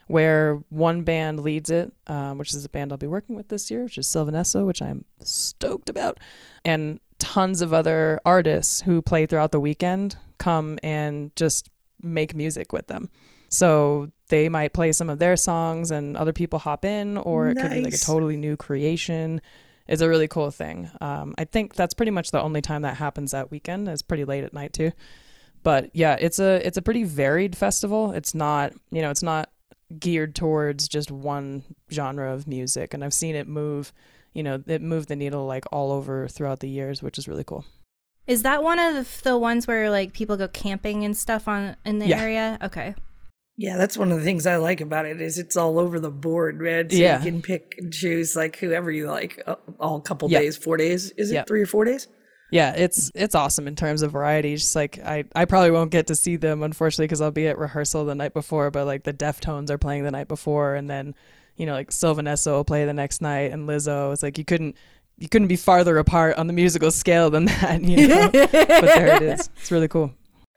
where 0.07 0.61
one 0.69 1.01
band 1.03 1.41
leads 1.41 1.69
it 1.69 1.91
um, 2.07 2.37
which 2.37 2.53
is 2.53 2.63
a 2.63 2.69
band 2.69 2.91
i'll 2.91 2.97
be 2.97 3.07
working 3.07 3.35
with 3.35 3.49
this 3.49 3.69
year 3.69 3.83
which 3.83 3.97
is 3.97 4.07
Sylvan 4.07 4.35
Esso 4.35 4.65
which 4.65 4.81
i'm 4.81 5.03
stoked 5.21 5.89
about. 5.89 6.19
And 6.65 6.99
tons 7.19 7.61
of 7.61 7.73
other 7.73 8.19
artists 8.25 8.81
who 8.81 9.01
play 9.01 9.25
throughout 9.25 9.51
the 9.51 9.59
weekend 9.59 10.17
come 10.37 10.77
and 10.83 11.35
just 11.35 11.69
make 12.01 12.35
music 12.35 12.71
with 12.71 12.87
them. 12.87 13.09
So 13.49 14.11
they 14.27 14.49
might 14.49 14.73
play 14.73 14.91
some 14.91 15.09
of 15.09 15.19
their 15.19 15.35
songs 15.35 15.89
and 15.89 16.17
other 16.17 16.33
people 16.33 16.59
hop 16.59 16.85
in 16.85 17.17
or 17.17 17.47
it 17.47 17.57
could 17.57 17.71
be 17.71 17.83
like 17.83 17.93
a 17.93 17.97
totally 17.97 18.37
new 18.37 18.57
creation 18.57 19.41
is 19.87 20.01
a 20.01 20.09
really 20.09 20.27
cool 20.27 20.51
thing. 20.51 20.89
Um, 21.01 21.33
I 21.37 21.45
think 21.45 21.75
that's 21.75 21.93
pretty 21.93 22.11
much 22.11 22.31
the 22.31 22.41
only 22.41 22.61
time 22.61 22.81
that 22.83 22.97
happens 22.97 23.31
that 23.31 23.51
weekend. 23.51 23.87
It's 23.87 24.01
pretty 24.01 24.25
late 24.25 24.43
at 24.43 24.53
night 24.53 24.73
too. 24.73 24.91
But 25.63 25.89
yeah, 25.93 26.15
it's 26.19 26.39
a 26.39 26.65
it's 26.65 26.77
a 26.77 26.81
pretty 26.81 27.03
varied 27.03 27.55
festival. 27.55 28.11
It's 28.11 28.33
not 28.35 28.73
you 28.91 29.01
know 29.01 29.09
it's 29.11 29.23
not 29.23 29.49
geared 29.99 30.35
towards 30.35 30.87
just 30.87 31.11
one 31.11 31.63
genre 31.91 32.33
of 32.33 32.47
music, 32.47 32.93
and 32.93 33.03
I've 33.03 33.13
seen 33.13 33.35
it 33.35 33.47
move. 33.47 33.91
You 34.33 34.43
know, 34.43 34.63
it 34.67 34.81
moved 34.81 35.09
the 35.09 35.15
needle 35.15 35.45
like 35.47 35.65
all 35.71 35.91
over 35.91 36.27
throughout 36.27 36.59
the 36.59 36.69
years, 36.69 37.01
which 37.01 37.17
is 37.17 37.27
really 37.27 37.43
cool. 37.43 37.65
Is 38.27 38.43
that 38.43 38.61
one 38.61 38.77
of 38.77 39.21
the 39.23 39.37
ones 39.37 39.67
where 39.67 39.89
like 39.89 40.13
people 40.13 40.37
go 40.37 40.47
camping 40.49 41.05
and 41.05 41.15
stuff 41.15 41.47
on 41.47 41.75
in 41.85 41.99
the 41.99 42.07
Yeah. 42.07 42.21
area? 42.21 42.57
Okay. 42.61 42.93
Yeah, 43.59 43.75
that's 43.77 43.97
one 43.97 44.11
of 44.11 44.19
the 44.19 44.23
things 44.23 44.45
I 44.45 44.57
like 44.57 44.81
about 44.81 45.05
it 45.07 45.19
is 45.19 45.39
it's 45.39 45.57
all 45.57 45.79
over 45.79 45.99
the 45.99 46.11
board, 46.11 46.61
man. 46.61 46.89
So 46.91 46.95
Yeah. 46.97 47.17
you 47.23 47.31
can 47.31 47.41
pick 47.41 47.73
and 47.79 47.91
choose 47.91 48.35
like 48.35 48.57
whoever 48.57 48.91
you 48.91 49.07
like, 49.07 49.41
uh, 49.47 49.55
all 49.79 49.99
couple 49.99 50.29
Yeah. 50.29 50.39
days, 50.39 50.55
four 50.55 50.77
days. 50.77 51.11
Is 51.17 51.31
it 51.31 51.35
Yeah. 51.35 51.43
three 51.47 51.61
or 51.63 51.65
four 51.65 51.83
days? 51.83 52.07
Yeah, 52.51 52.73
it's 52.77 53.11
it's 53.15 53.35
awesome 53.35 53.67
in 53.67 53.75
terms 53.75 54.03
of 54.03 54.11
variety. 54.11 54.55
Just 54.55 54.75
like 54.75 54.99
I, 55.03 55.25
I 55.35 55.45
probably 55.45 55.71
won't 55.71 55.91
get 55.91 56.07
to 56.07 56.15
see 56.15 56.35
them 56.37 56.61
unfortunately 56.63 57.07
because 57.07 57.19
I'll 57.19 57.31
be 57.31 57.47
at 57.47 57.57
rehearsal 57.57 58.05
the 58.05 58.15
night 58.15 58.33
before. 58.33 58.69
But 58.71 58.85
like 58.85 59.03
the 59.03 59.13
Deftones 59.13 59.69
are 59.69 59.77
playing 59.77 60.03
the 60.03 60.11
night 60.11 60.27
before, 60.29 60.75
and 60.75 60.89
then 60.89 61.13
you 61.57 61.65
know 61.65 61.73
like 61.73 61.91
Sylvan 61.91 62.25
Esso 62.25 62.51
will 62.53 62.63
play 62.63 62.85
the 62.85 62.93
next 62.93 63.21
night, 63.21 63.51
and 63.51 63.67
Lizzo. 63.67 64.13
It's 64.13 64.23
like 64.23 64.37
you 64.37 64.45
couldn't 64.45 64.77
you 65.17 65.27
couldn't 65.27 65.47
be 65.49 65.55
farther 65.57 65.97
apart 65.97 66.37
on 66.37 66.45
the 66.47 66.53
musical 66.53 66.91
scale 66.91 67.29
than 67.31 67.45
that. 67.61 67.81
You 67.83 68.07
know, 68.07 68.29
but 68.31 68.51
there 68.51 69.15
it 69.17 69.23
is. 69.23 69.49
It's 69.59 69.71
really 69.71 69.87
cool. 69.89 70.13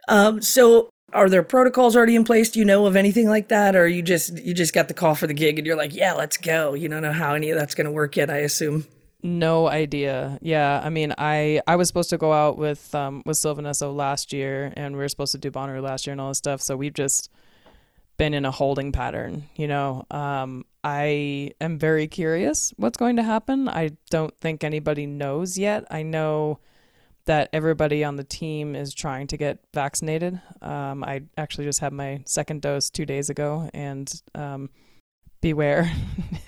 Um, 0.06 0.40
so 0.42 0.90
are 1.12 1.28
there 1.28 1.42
protocols 1.42 1.96
already 1.96 2.16
in 2.16 2.24
place? 2.24 2.50
Do 2.50 2.58
you 2.58 2.64
know 2.64 2.86
of 2.86 2.96
anything 2.96 3.28
like 3.28 3.48
that, 3.48 3.76
or 3.76 3.86
you 3.86 4.02
just 4.02 4.38
you 4.38 4.54
just 4.54 4.74
got 4.74 4.88
the 4.88 4.94
call 4.94 5.14
for 5.14 5.26
the 5.26 5.34
gig 5.34 5.58
and 5.58 5.66
you're 5.66 5.76
like, 5.76 5.94
yeah, 5.94 6.12
let's 6.12 6.36
go. 6.36 6.74
You 6.74 6.88
don't 6.88 7.02
know 7.02 7.12
how 7.12 7.34
any 7.34 7.50
of 7.50 7.58
that's 7.58 7.74
going 7.74 7.86
to 7.86 7.90
work 7.90 8.16
yet. 8.16 8.30
I 8.30 8.38
assume. 8.38 8.86
No 9.22 9.68
idea. 9.68 10.38
Yeah, 10.40 10.80
I 10.82 10.88
mean, 10.88 11.14
I 11.18 11.60
I 11.66 11.76
was 11.76 11.88
supposed 11.88 12.10
to 12.10 12.18
go 12.18 12.32
out 12.32 12.56
with 12.56 12.94
um 12.94 13.22
with 13.26 13.36
Sylvan 13.36 13.64
Esso 13.64 13.94
last 13.94 14.32
year, 14.32 14.72
and 14.76 14.94
we 14.94 15.02
were 15.02 15.08
supposed 15.08 15.32
to 15.32 15.38
do 15.38 15.50
Bonnaroo 15.50 15.82
last 15.82 16.06
year 16.06 16.12
and 16.12 16.20
all 16.20 16.28
this 16.28 16.38
stuff. 16.38 16.62
So 16.62 16.76
we've 16.76 16.94
just 16.94 17.30
been 18.16 18.34
in 18.34 18.44
a 18.44 18.50
holding 18.50 18.92
pattern. 18.92 19.44
You 19.56 19.68
know, 19.68 20.04
um, 20.10 20.64
I 20.84 21.52
am 21.60 21.78
very 21.78 22.06
curious 22.06 22.72
what's 22.76 22.96
going 22.96 23.16
to 23.16 23.22
happen. 23.22 23.68
I 23.68 23.92
don't 24.10 24.36
think 24.38 24.64
anybody 24.64 25.06
knows 25.06 25.58
yet. 25.58 25.84
I 25.90 26.02
know 26.02 26.58
that 27.30 27.48
everybody 27.52 28.02
on 28.02 28.16
the 28.16 28.24
team 28.24 28.74
is 28.74 28.92
trying 28.92 29.28
to 29.28 29.36
get 29.36 29.60
vaccinated. 29.72 30.40
Um, 30.60 31.04
I 31.04 31.22
actually 31.38 31.64
just 31.64 31.78
had 31.78 31.92
my 31.92 32.22
second 32.26 32.60
dose 32.60 32.90
two 32.90 33.06
days 33.06 33.30
ago, 33.30 33.70
and 33.72 34.10
um, 34.34 34.68
beware, 35.40 35.88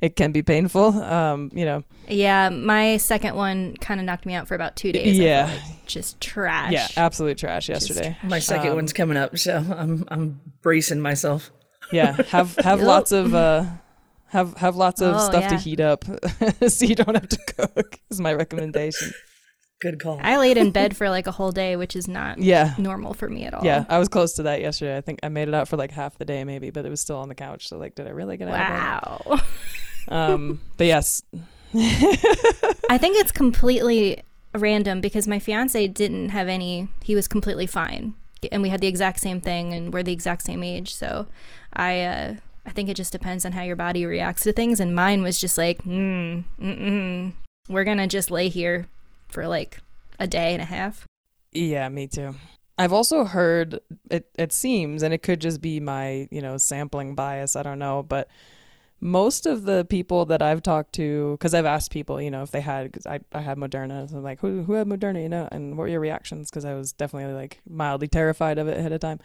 it 0.00 0.16
can 0.16 0.32
be 0.32 0.42
painful. 0.42 0.86
Um, 1.02 1.50
you 1.54 1.66
know, 1.66 1.84
Yeah, 2.08 2.48
my 2.48 2.96
second 2.96 3.36
one 3.36 3.76
kind 3.76 4.00
of 4.00 4.06
knocked 4.06 4.24
me 4.24 4.32
out 4.32 4.48
for 4.48 4.54
about 4.54 4.74
two 4.74 4.90
days. 4.90 5.18
Yeah. 5.18 5.50
like 5.52 5.84
just 5.86 6.18
trash. 6.20 6.72
yeah, 6.72 6.88
absolute 6.96 7.36
trash 7.36 7.66
Just 7.66 7.88
yesterday. 7.90 8.16
My 8.22 8.38
second 8.38 8.70
Um, 8.70 8.76
one's 8.76 8.94
coming 8.94 9.18
up, 9.18 9.36
so 9.36 9.56
I'm 9.56 10.04
I'm 10.08 10.40
bracing 10.62 11.00
myself. 11.00 11.50
Yeah, 11.92 12.16
have 12.28 12.56
have 12.64 12.78
Yep. 12.78 12.88
lots 12.88 13.12
of 13.12 13.34
uh, 13.34 13.64
have 14.28 14.56
have 14.56 14.76
lots 14.76 15.02
of 15.02 15.14
Oh, 15.14 15.28
stuff 15.28 15.46
to 15.48 15.56
heat 15.58 15.80
up, 15.80 16.04
so 16.68 16.86
you 16.86 16.94
don't 16.94 17.14
have 17.14 17.28
to 17.28 17.38
cook. 17.54 18.00
Is 18.10 18.18
my 18.18 18.32
recommendation. 18.32 19.12
Good 19.80 20.00
call. 20.00 20.18
I 20.22 20.38
laid 20.38 20.56
in 20.56 20.70
bed 20.70 20.96
for 20.96 21.10
like 21.10 21.26
a 21.26 21.30
whole 21.32 21.52
day, 21.52 21.76
which 21.76 21.94
is 21.94 22.08
not 22.08 22.38
Yeah. 22.38 22.74
normal 22.78 23.12
for 23.12 23.28
me 23.28 23.44
at 23.44 23.52
all. 23.52 23.62
Yeah, 23.64 23.84
I 23.90 23.98
was 23.98 24.08
close 24.08 24.32
to 24.34 24.44
that 24.44 24.60
yesterday. 24.62 24.96
I 24.96 25.02
think 25.02 25.20
I 25.22 25.28
made 25.28 25.48
it 25.48 25.54
out 25.54 25.68
for 25.68 25.76
like 25.76 25.90
half 25.90 26.16
the 26.16 26.24
day, 26.24 26.44
maybe, 26.44 26.70
but 26.70 26.86
it 26.86 26.88
was 26.88 27.00
still 27.00 27.16
on 27.18 27.28
the 27.28 27.34
couch. 27.34 27.68
So 27.68 27.76
like, 27.76 27.94
did 27.94 28.06
I 28.06 28.10
really 28.10 28.36
get 28.38 28.48
out 28.48 29.26
Wow. 29.28 29.40
Um, 30.08 30.60
but 30.76 30.86
yes, 30.86 31.20
I 31.74 32.96
think 32.98 33.16
it's 33.18 33.32
completely 33.32 34.22
random 34.54 35.00
because 35.00 35.26
my 35.26 35.38
fiance 35.40 35.88
didn't 35.88 36.28
have 36.30 36.46
any. 36.48 36.88
He 37.02 37.14
was 37.16 37.26
completely 37.26 37.66
fine, 37.66 38.14
and 38.52 38.62
we 38.62 38.68
had 38.68 38.80
the 38.80 38.86
exact 38.86 39.18
same 39.20 39.40
thing, 39.40 39.72
and 39.72 39.92
we're 39.92 40.04
the 40.04 40.12
exact 40.12 40.42
same 40.42 40.62
age. 40.62 40.94
So, 40.94 41.26
I 41.72 42.00
uh, 42.02 42.34
I 42.64 42.70
think 42.70 42.88
it 42.88 42.94
just 42.94 43.10
depends 43.10 43.44
on 43.44 43.50
how 43.52 43.62
your 43.62 43.74
body 43.76 44.06
reacts 44.06 44.44
to 44.44 44.52
things. 44.52 44.78
And 44.78 44.94
mine 44.94 45.22
was 45.22 45.40
just 45.40 45.58
like, 45.58 45.82
mm, 45.82 46.44
mm, 46.62 47.32
we're 47.68 47.84
gonna 47.84 48.06
just 48.06 48.30
lay 48.30 48.48
here 48.48 48.86
for 49.28 49.46
like 49.46 49.80
a 50.18 50.26
day 50.26 50.52
and 50.52 50.62
a 50.62 50.66
half. 50.66 51.06
Yeah, 51.52 51.88
me 51.88 52.06
too. 52.06 52.34
I've 52.78 52.92
also 52.92 53.24
heard 53.24 53.80
it. 54.10 54.28
It 54.38 54.52
seems, 54.52 55.02
and 55.02 55.14
it 55.14 55.22
could 55.22 55.40
just 55.40 55.60
be 55.60 55.80
my 55.80 56.28
you 56.30 56.42
know 56.42 56.58
sampling 56.58 57.14
bias. 57.14 57.56
I 57.56 57.62
don't 57.62 57.78
know, 57.78 58.02
but 58.02 58.28
most 59.00 59.46
of 59.46 59.64
the 59.64 59.86
people 59.88 60.24
that 60.26 60.42
I've 60.42 60.62
talked 60.62 60.94
to, 60.94 61.32
because 61.32 61.54
I've 61.54 61.66
asked 61.66 61.90
people, 61.90 62.20
you 62.20 62.30
know, 62.30 62.42
if 62.42 62.50
they 62.50 62.62
had, 62.62 62.90
because 62.90 63.06
I, 63.06 63.20
I 63.32 63.40
had 63.40 63.58
Moderna, 63.58 64.08
so 64.08 64.16
I'm 64.16 64.22
like, 64.22 64.40
who, 64.40 64.62
who 64.62 64.72
had 64.72 64.86
Moderna, 64.86 65.22
you 65.22 65.28
know, 65.28 65.48
and 65.52 65.76
what 65.76 65.84
were 65.84 65.88
your 65.88 66.00
reactions? 66.00 66.50
Because 66.50 66.64
I 66.64 66.74
was 66.74 66.92
definitely 66.92 67.34
like 67.34 67.60
mildly 67.68 68.08
terrified 68.08 68.58
of 68.58 68.68
it 68.68 68.78
ahead 68.78 68.92
of 68.92 69.00
time. 69.00 69.20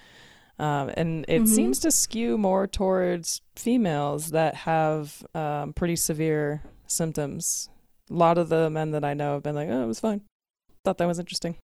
Um, 0.59 0.91
and 0.95 1.25
it 1.27 1.43
mm-hmm. 1.43 1.45
seems 1.45 1.79
to 1.79 1.91
skew 1.91 2.37
more 2.37 2.67
towards 2.67 3.41
females 3.55 4.31
that 4.31 4.55
have 4.55 5.25
um, 5.33 5.73
pretty 5.73 5.95
severe 5.95 6.61
symptoms. 6.85 7.69
A 8.11 8.13
lot 8.13 8.37
of 8.37 8.49
the 8.49 8.69
men 8.69 8.91
that 8.91 9.05
I 9.05 9.13
know 9.13 9.35
have 9.35 9.43
been 9.43 9.55
like, 9.55 9.69
oh, 9.69 9.83
it 9.83 9.87
was 9.87 9.99
fine. 9.99 10.21
Thought 10.83 10.97
that 10.97 11.07
was 11.07 11.19
interesting. 11.19 11.57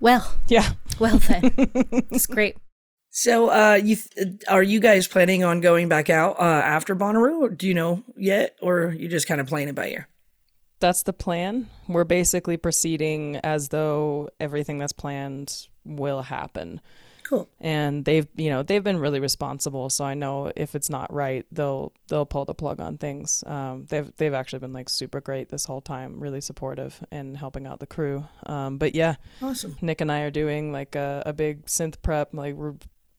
Well, 0.00 0.34
yeah. 0.48 0.72
Well, 0.98 1.18
then, 1.18 1.52
it's 1.56 2.26
great. 2.26 2.56
So, 3.10 3.48
uh, 3.48 3.74
you 3.74 3.96
th- 3.96 4.42
are 4.48 4.62
you 4.62 4.80
guys 4.80 5.06
planning 5.06 5.44
on 5.44 5.60
going 5.60 5.88
back 5.88 6.10
out 6.10 6.38
uh, 6.38 6.42
after 6.42 6.96
Bonnaroo? 6.96 7.40
Or 7.40 7.48
do 7.48 7.66
you 7.68 7.74
know 7.74 8.02
yet, 8.16 8.56
or 8.60 8.92
you 8.98 9.08
just 9.08 9.28
kind 9.28 9.40
of 9.40 9.46
playing 9.46 9.68
it 9.68 9.74
by 9.74 9.88
ear? 9.88 10.08
That's 10.80 11.04
the 11.04 11.12
plan. 11.12 11.68
We're 11.88 12.04
basically 12.04 12.56
proceeding 12.56 13.36
as 13.36 13.68
though 13.68 14.30
everything 14.40 14.78
that's 14.78 14.92
planned 14.92 15.68
will 15.84 16.22
happen. 16.22 16.80
Cool. 17.24 17.48
And 17.58 18.04
they've, 18.04 18.26
you 18.36 18.50
know, 18.50 18.62
they've 18.62 18.84
been 18.84 18.98
really 18.98 19.18
responsible. 19.18 19.88
So 19.88 20.04
I 20.04 20.14
know 20.14 20.52
if 20.54 20.74
it's 20.74 20.90
not 20.90 21.12
right, 21.12 21.46
they'll 21.50 21.92
they'll 22.08 22.26
pull 22.26 22.44
the 22.44 22.54
plug 22.54 22.80
on 22.80 22.98
things. 22.98 23.42
Um, 23.46 23.86
they've 23.88 24.14
they've 24.16 24.34
actually 24.34 24.58
been 24.58 24.74
like 24.74 24.88
super 24.88 25.20
great 25.20 25.48
this 25.48 25.64
whole 25.64 25.80
time, 25.80 26.20
really 26.20 26.42
supportive 26.42 27.02
and 27.10 27.36
helping 27.36 27.66
out 27.66 27.80
the 27.80 27.86
crew. 27.86 28.26
Um, 28.44 28.76
but 28.76 28.94
yeah, 28.94 29.16
awesome. 29.40 29.76
Nick 29.80 30.02
and 30.02 30.12
I 30.12 30.20
are 30.20 30.30
doing 30.30 30.70
like 30.70 30.94
a, 30.96 31.22
a 31.24 31.32
big 31.32 31.64
synth 31.66 32.02
prep. 32.02 32.34
Like 32.34 32.54
we're 32.54 32.74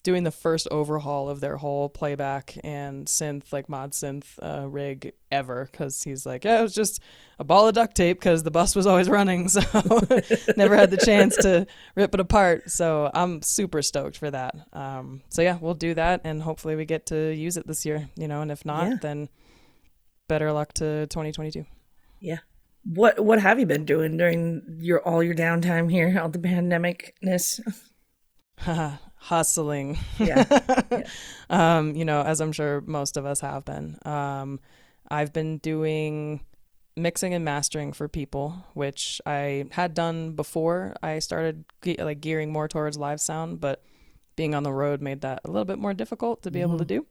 doing 0.05 0.23
the 0.23 0.31
first 0.31 0.67
overhaul 0.69 1.27
of 1.27 1.41
their 1.41 1.57
whole 1.57 1.89
playback 1.89 2.55
and 2.63 3.07
synth 3.07 3.51
like 3.51 3.67
mod 3.67 3.91
synth 3.91 4.37
uh, 4.41 4.65
rig 4.67 5.11
ever 5.31 5.67
because 5.69 6.03
he's 6.03 6.25
like 6.25 6.45
yeah 6.45 6.59
it 6.59 6.61
was 6.61 6.75
just 6.75 7.01
a 7.39 7.43
ball 7.43 7.67
of 7.67 7.73
duct 7.73 7.97
tape 7.97 8.19
because 8.19 8.43
the 8.43 8.51
bus 8.51 8.75
was 8.75 8.85
always 8.87 9.09
running 9.17 9.49
so 9.49 9.59
never 10.55 10.75
had 10.77 10.91
the 10.91 11.01
chance 11.03 11.35
to 11.35 11.65
rip 11.95 12.13
it 12.13 12.19
apart. 12.19 12.69
So 12.69 13.11
i'm 13.13 13.41
super 13.41 13.81
stoked 13.81 14.17
for 14.17 14.31
that. 14.31 14.55
Um, 14.71 15.23
so 15.29 15.41
yeah 15.41 15.57
we'll 15.59 15.73
do 15.73 15.95
that 15.95 16.21
and 16.23 16.41
hopefully 16.41 16.75
we 16.75 16.85
get 16.85 17.07
to 17.07 17.33
use 17.33 17.57
it 17.57 17.67
this 17.67 17.85
year 17.85 18.07
you 18.15 18.27
know 18.27 18.41
and 18.41 18.51
if 18.51 18.63
not 18.63 18.87
yeah. 18.87 18.97
then 19.01 19.29
better 20.27 20.51
luck 20.53 20.71
to 20.73 21.07
2022 21.07 21.65
yeah. 22.19 22.37
What 22.83 23.19
what 23.19 23.41
have 23.41 23.59
you 23.59 23.65
been 23.65 23.85
doing 23.85 24.17
during 24.17 24.77
your 24.79 25.01
all 25.01 25.23
your 25.23 25.33
downtime 25.33 25.91
here 25.91 26.19
all 26.21 26.29
the 26.29 26.37
pandemicness 26.37 27.59
hustling. 29.25 29.97
Yeah. 30.19 30.45
yeah. 30.91 31.03
um, 31.49 31.95
you 31.95 32.05
know, 32.05 32.21
as 32.21 32.41
I'm 32.41 32.51
sure 32.51 32.81
most 32.81 33.17
of 33.17 33.25
us 33.25 33.39
have 33.41 33.65
been. 33.65 33.97
Um, 34.05 34.59
I've 35.09 35.33
been 35.33 35.57
doing 35.57 36.41
mixing 36.95 37.33
and 37.33 37.43
mastering 37.43 37.91
for 37.91 38.07
people, 38.07 38.55
which 38.73 39.19
I 39.25 39.65
had 39.71 39.93
done 39.93 40.33
before 40.33 40.95
I 41.01 41.19
started 41.19 41.65
ge- 41.81 41.99
like 41.99 42.21
gearing 42.21 42.51
more 42.51 42.67
towards 42.67 42.97
live 42.97 43.19
sound, 43.19 43.59
but 43.59 43.83
being 44.35 44.53
on 44.53 44.63
the 44.63 44.71
road 44.71 45.01
made 45.01 45.21
that 45.21 45.41
a 45.43 45.49
little 45.49 45.65
bit 45.65 45.79
more 45.79 45.93
difficult 45.93 46.43
to 46.43 46.51
be 46.51 46.59
mm-hmm. 46.59 46.69
able 46.69 46.77
to 46.77 46.85
mm-hmm. 46.85 47.01
do. 47.01 47.07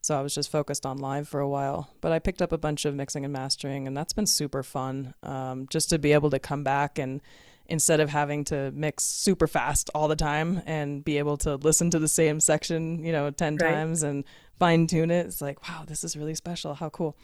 So 0.00 0.18
I 0.18 0.22
was 0.22 0.34
just 0.34 0.50
focused 0.50 0.84
on 0.84 0.98
live 0.98 1.28
for 1.28 1.38
a 1.38 1.48
while, 1.48 1.90
but 2.00 2.10
I 2.10 2.18
picked 2.18 2.42
up 2.42 2.50
a 2.50 2.58
bunch 2.58 2.84
of 2.84 2.94
mixing 2.96 3.24
and 3.24 3.32
mastering, 3.32 3.86
and 3.86 3.96
that's 3.96 4.12
been 4.12 4.26
super 4.26 4.64
fun. 4.64 5.14
Um, 5.22 5.68
just 5.70 5.90
to 5.90 5.98
be 6.00 6.12
able 6.12 6.30
to 6.30 6.40
come 6.40 6.64
back 6.64 6.98
and 6.98 7.20
instead 7.66 8.00
of 8.00 8.10
having 8.10 8.44
to 8.44 8.70
mix 8.72 9.04
super 9.04 9.46
fast 9.46 9.90
all 9.94 10.08
the 10.08 10.16
time 10.16 10.62
and 10.66 11.04
be 11.04 11.18
able 11.18 11.36
to 11.38 11.56
listen 11.56 11.90
to 11.90 11.98
the 11.98 12.08
same 12.08 12.40
section, 12.40 13.04
you 13.04 13.12
know, 13.12 13.30
10 13.30 13.56
right. 13.56 13.70
times 13.70 14.02
and 14.02 14.24
fine 14.58 14.86
tune 14.86 15.10
it. 15.10 15.26
It's 15.26 15.40
like, 15.40 15.68
wow, 15.68 15.84
this 15.86 16.04
is 16.04 16.16
really 16.16 16.34
special. 16.34 16.74
How 16.74 16.90
cool. 16.90 17.16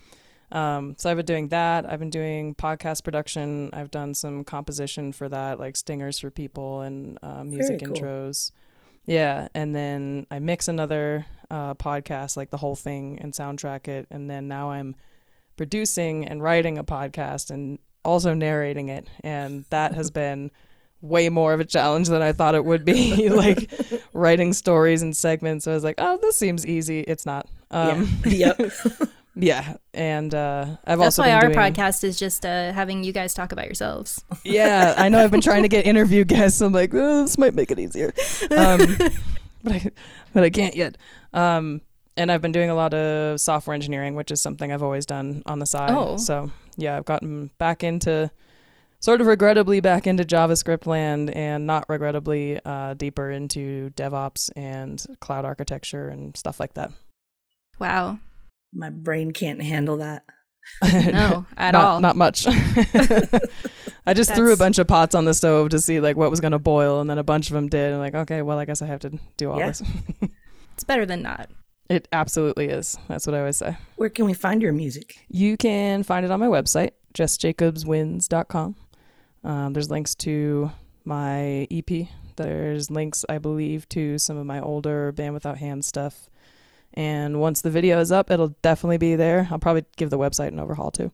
Um, 0.51 0.94
so 0.98 1.11
I've 1.11 1.16
been 1.16 1.27
doing 1.27 1.48
that. 1.48 1.90
I've 1.90 1.98
been 1.98 2.11
doing 2.11 2.55
podcast 2.55 3.05
production. 3.05 3.70
I've 3.72 3.90
done 3.90 4.14
some 4.14 4.44
composition 4.44 5.12
for 5.12 5.29
that, 5.29 5.59
like 5.59 5.77
stingers 5.77 6.18
for 6.18 6.31
people 6.31 6.81
and 6.81 7.18
uh, 7.22 7.44
music 7.44 7.85
cool. 7.85 7.94
intros. 7.94 8.53
Yeah, 9.05 9.48
and 9.55 9.74
then 9.74 10.27
I 10.31 10.38
mix 10.38 10.68
another 10.68 11.27
uh, 11.51 11.74
podcast, 11.74 12.37
like 12.37 12.51
the 12.51 12.59
whole 12.59 12.77
thing, 12.77 13.18
and 13.20 13.33
soundtrack 13.33 13.88
it. 13.88 14.07
And 14.11 14.29
then 14.29 14.48
now 14.48 14.70
I'm 14.70 14.96
producing 15.57 16.27
and 16.27 16.42
writing 16.42 16.79
a 16.79 16.85
podcast 16.85 17.51
and 17.51 17.79
also 18.09 18.35
narrating 18.35 18.88
it, 18.88 19.07
and 19.23 19.64
that 19.71 19.94
has 19.94 20.11
been 20.11 20.51
way 21.01 21.29
more 21.29 21.53
of 21.53 21.61
a 21.61 21.64
challenge 21.64 22.09
than 22.09 22.23
I 22.23 22.33
thought 22.33 22.55
it 22.55 22.64
would 22.64 22.85
be. 22.85 23.29
like 23.31 23.71
writing 24.12 24.53
stories 24.53 25.03
and 25.03 25.16
segments. 25.16 25.66
I 25.66 25.73
was 25.73 25.85
like, 25.85 25.97
oh, 25.99 26.18
this 26.21 26.37
seems 26.37 26.66
easy. 26.66 27.01
It's 27.01 27.27
not. 27.27 27.47
Um, 27.71 28.09
yeah. 28.25 28.53
Yep. 28.59 28.71
yeah, 29.37 29.77
and 29.94 30.35
uh, 30.35 30.66
I've 30.85 30.99
That's 30.99 31.18
also 31.18 31.23
why 31.23 31.33
our 31.33 31.42
doing... 31.42 31.55
podcast 31.55 32.03
is 32.03 32.18
just 32.18 32.44
uh, 32.44 32.73
having 32.73 33.05
you 33.05 33.12
guys 33.12 33.35
talk 33.35 33.53
about 33.53 33.66
yourselves. 33.66 34.25
Yeah, 34.42 34.94
I 34.97 35.09
know. 35.09 35.23
I've 35.23 35.31
been 35.31 35.40
trying 35.40 35.62
to 35.62 35.68
get 35.68 35.87
interview 35.87 36.25
guests. 36.25 36.61
I'm 36.61 36.73
like, 36.73 36.92
oh, 36.92 37.23
this 37.23 37.38
might 37.38 37.55
make 37.55 37.71
it 37.71 37.79
easier, 37.79 38.12
um, 38.51 38.97
but 39.62 39.73
I, 39.73 39.90
but 40.33 40.42
I 40.42 40.51
can't 40.51 40.75
yet. 40.75 40.99
Um, 41.33 41.83
and 42.16 42.33
I've 42.33 42.42
been 42.42 42.53
doing 42.53 42.71
a 42.71 42.75
lot 42.75 42.92
of 42.94 43.40
software 43.40 43.75
engineering, 43.75 44.16
which 44.16 44.33
is 44.33 44.42
something 44.42 44.73
I've 44.73 44.83
always 44.83 45.07
done 45.07 45.42
on 45.47 45.61
the 45.61 45.66
side. 45.66 45.92
Oh. 45.92 46.16
So 46.16 46.51
yeah, 46.78 46.96
I've 46.96 47.04
gotten 47.04 47.50
back 47.58 47.84
into 47.84 48.30
sort 49.00 49.20
of 49.20 49.26
regrettably 49.26 49.80
back 49.80 50.06
into 50.06 50.24
JavaScript 50.24 50.86
land 50.86 51.30
and 51.30 51.66
not 51.66 51.84
regrettably 51.88 52.60
uh, 52.64 52.94
deeper 52.94 53.30
into 53.30 53.90
DevOps 53.90 54.50
and 54.56 55.04
cloud 55.20 55.44
architecture 55.44 56.08
and 56.08 56.36
stuff 56.36 56.58
like 56.58 56.74
that. 56.74 56.92
Wow. 57.78 58.18
My 58.72 58.90
brain 58.90 59.32
can't 59.32 59.62
handle 59.62 59.98
that. 59.98 60.24
no, 60.82 61.46
at 61.56 61.72
not, 61.72 61.84
all. 61.84 62.00
Not 62.00 62.16
much. 62.16 62.46
I 64.06 64.14
just 64.14 64.34
threw 64.34 64.52
a 64.52 64.56
bunch 64.56 64.78
of 64.78 64.86
pots 64.86 65.14
on 65.14 65.24
the 65.24 65.32
stove 65.32 65.70
to 65.70 65.78
see 65.78 65.98
like 65.98 66.16
what 66.16 66.30
was 66.30 66.40
going 66.40 66.52
to 66.52 66.58
boil, 66.58 67.00
and 67.00 67.08
then 67.08 67.16
a 67.16 67.22
bunch 67.22 67.48
of 67.48 67.54
them 67.54 67.68
did. 67.68 67.92
And 67.92 68.00
like, 68.00 68.14
okay, 68.14 68.42
well, 68.42 68.58
I 68.58 68.66
guess 68.66 68.82
I 68.82 68.86
have 68.86 69.00
to 69.00 69.18
do 69.38 69.50
all 69.50 69.58
yeah. 69.58 69.68
this. 69.68 69.82
it's 70.74 70.84
better 70.84 71.06
than 71.06 71.22
not. 71.22 71.48
It 71.88 72.07
absolutely 72.12 72.66
is. 72.66 72.98
That's 73.09 73.27
what 73.27 73.35
I 73.35 73.40
always 73.40 73.57
say. 73.57 73.77
Where 73.96 74.11
can 74.11 74.27
we 74.27 74.35
find 74.35 74.61
your 74.61 74.72
music? 74.72 75.24
You 75.29 75.57
can 75.57 76.03
find 76.03 76.24
it 76.24 76.31
on 76.31 76.38
my 76.38 76.46
website, 76.46 76.90
jessjacobswins.com. 77.14 78.77
Um, 79.44 79.72
there's 79.72 79.90
links 79.90 80.14
to 80.16 80.70
my 81.05 81.66
EP. 81.70 82.09
There's 82.37 82.90
links, 82.90 83.24
I 83.29 83.38
believe, 83.38 83.88
to 83.90 84.18
some 84.18 84.37
of 84.37 84.44
my 84.44 84.61
older 84.61 85.12
Band 85.12 85.33
Without 85.35 85.59
Hands 85.59 85.85
stuff. 85.87 86.29
And 86.94 87.40
once 87.40 87.62
the 87.62 87.70
video 87.70 88.01
is 88.01 88.12
up, 88.12 88.31
it'll 88.31 88.55
definitely 88.62 88.98
be 88.98 89.16
there. 89.16 89.48
I'll 89.51 89.59
probably 89.59 89.85
give 89.96 90.11
the 90.11 90.18
website 90.18 90.48
an 90.48 90.61
overhaul 90.61 90.90
too. 90.90 91.11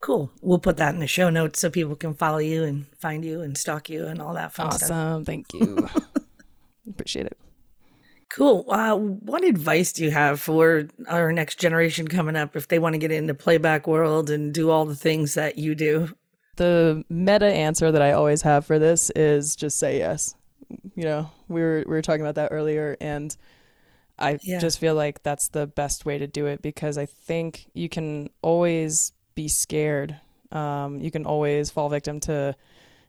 Cool. 0.00 0.30
We'll 0.42 0.58
put 0.58 0.76
that 0.76 0.92
in 0.92 1.00
the 1.00 1.06
show 1.06 1.30
notes 1.30 1.60
so 1.60 1.70
people 1.70 1.96
can 1.96 2.14
follow 2.14 2.38
you 2.38 2.62
and 2.64 2.86
find 2.98 3.24
you 3.24 3.40
and 3.40 3.56
stalk 3.56 3.88
you 3.88 4.06
and 4.06 4.20
all 4.20 4.34
that 4.34 4.52
fun 4.52 4.66
awesome. 4.66 4.78
stuff. 4.78 4.90
Awesome. 4.90 5.24
Thank 5.24 5.54
you. 5.54 5.88
Appreciate 6.88 7.26
it. 7.26 7.38
Cool. 8.34 8.64
Uh, 8.68 8.96
what 8.96 9.44
advice 9.44 9.92
do 9.92 10.02
you 10.02 10.10
have 10.10 10.40
for 10.40 10.88
our 11.06 11.30
next 11.30 11.60
generation 11.60 12.08
coming 12.08 12.34
up 12.34 12.56
if 12.56 12.66
they 12.66 12.80
want 12.80 12.94
to 12.94 12.98
get 12.98 13.12
into 13.12 13.32
playback 13.32 13.86
world 13.86 14.28
and 14.28 14.52
do 14.52 14.70
all 14.70 14.84
the 14.84 14.96
things 14.96 15.34
that 15.34 15.56
you 15.56 15.76
do? 15.76 16.08
The 16.56 17.04
meta 17.08 17.46
answer 17.46 17.92
that 17.92 18.02
I 18.02 18.10
always 18.10 18.42
have 18.42 18.66
for 18.66 18.80
this 18.80 19.10
is 19.10 19.54
just 19.54 19.78
say 19.78 19.98
yes. 19.98 20.34
You 20.96 21.04
know, 21.04 21.30
we 21.46 21.60
were 21.60 21.84
we 21.86 21.92
were 21.92 22.02
talking 22.02 22.22
about 22.22 22.34
that 22.34 22.48
earlier, 22.50 22.96
and 23.00 23.36
I 24.18 24.40
yeah. 24.42 24.58
just 24.58 24.80
feel 24.80 24.96
like 24.96 25.22
that's 25.22 25.46
the 25.46 25.68
best 25.68 26.04
way 26.04 26.18
to 26.18 26.26
do 26.26 26.46
it 26.46 26.60
because 26.60 26.98
I 26.98 27.06
think 27.06 27.66
you 27.72 27.88
can 27.88 28.30
always 28.42 29.12
be 29.36 29.46
scared. 29.46 30.16
Um, 30.50 30.98
you 30.98 31.12
can 31.12 31.24
always 31.24 31.70
fall 31.70 31.88
victim 31.88 32.18
to 32.20 32.56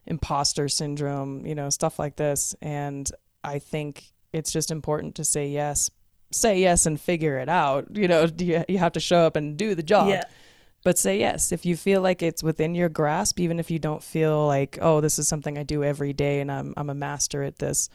imposter 0.06 0.68
syndrome, 0.68 1.44
you 1.44 1.56
know, 1.56 1.68
stuff 1.68 1.98
like 1.98 2.14
this, 2.14 2.54
and 2.62 3.10
I 3.42 3.58
think 3.58 4.12
it's 4.36 4.52
just 4.52 4.70
important 4.70 5.14
to 5.14 5.24
say 5.24 5.48
yes 5.48 5.90
say 6.32 6.60
yes 6.60 6.86
and 6.86 7.00
figure 7.00 7.38
it 7.38 7.48
out 7.48 7.86
you 7.92 8.08
know 8.08 8.28
you, 8.38 8.64
you 8.68 8.78
have 8.78 8.92
to 8.92 9.00
show 9.00 9.18
up 9.18 9.36
and 9.36 9.56
do 9.56 9.74
the 9.74 9.82
job 9.82 10.08
yeah. 10.08 10.22
but 10.84 10.98
say 10.98 11.18
yes 11.18 11.52
if 11.52 11.64
you 11.64 11.76
feel 11.76 12.02
like 12.02 12.22
it's 12.22 12.42
within 12.42 12.74
your 12.74 12.88
grasp 12.88 13.38
even 13.40 13.58
if 13.58 13.70
you 13.70 13.78
don't 13.78 14.02
feel 14.02 14.46
like 14.46 14.78
oh 14.82 15.00
this 15.00 15.18
is 15.18 15.28
something 15.28 15.56
i 15.56 15.62
do 15.62 15.84
every 15.84 16.12
day 16.12 16.40
and 16.40 16.50
i'm, 16.50 16.74
I'm 16.76 16.90
a 16.90 16.94
master 16.94 17.42
at 17.42 17.58
this 17.58 17.88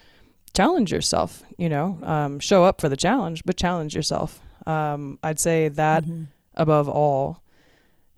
challenge 0.53 0.91
yourself 0.91 1.43
you 1.57 1.69
know 1.69 1.99
um, 2.03 2.39
show 2.39 2.63
up 2.63 2.81
for 2.81 2.89
the 2.89 2.97
challenge 2.97 3.43
but 3.45 3.57
challenge 3.57 3.95
yourself 3.95 4.39
um, 4.65 5.19
i'd 5.23 5.39
say 5.39 5.67
that 5.69 6.03
mm-hmm. 6.03 6.23
above 6.55 6.87
all 6.89 7.41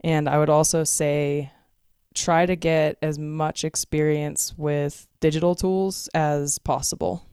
And 0.03 0.27
I 0.27 0.37
would 0.37 0.49
also 0.49 0.83
say 0.83 1.51
try 2.13 2.45
to 2.45 2.55
get 2.55 2.97
as 3.01 3.17
much 3.17 3.63
experience 3.63 4.53
with 4.57 5.07
digital 5.19 5.55
tools 5.55 6.09
as 6.13 6.59
possible. 6.59 7.27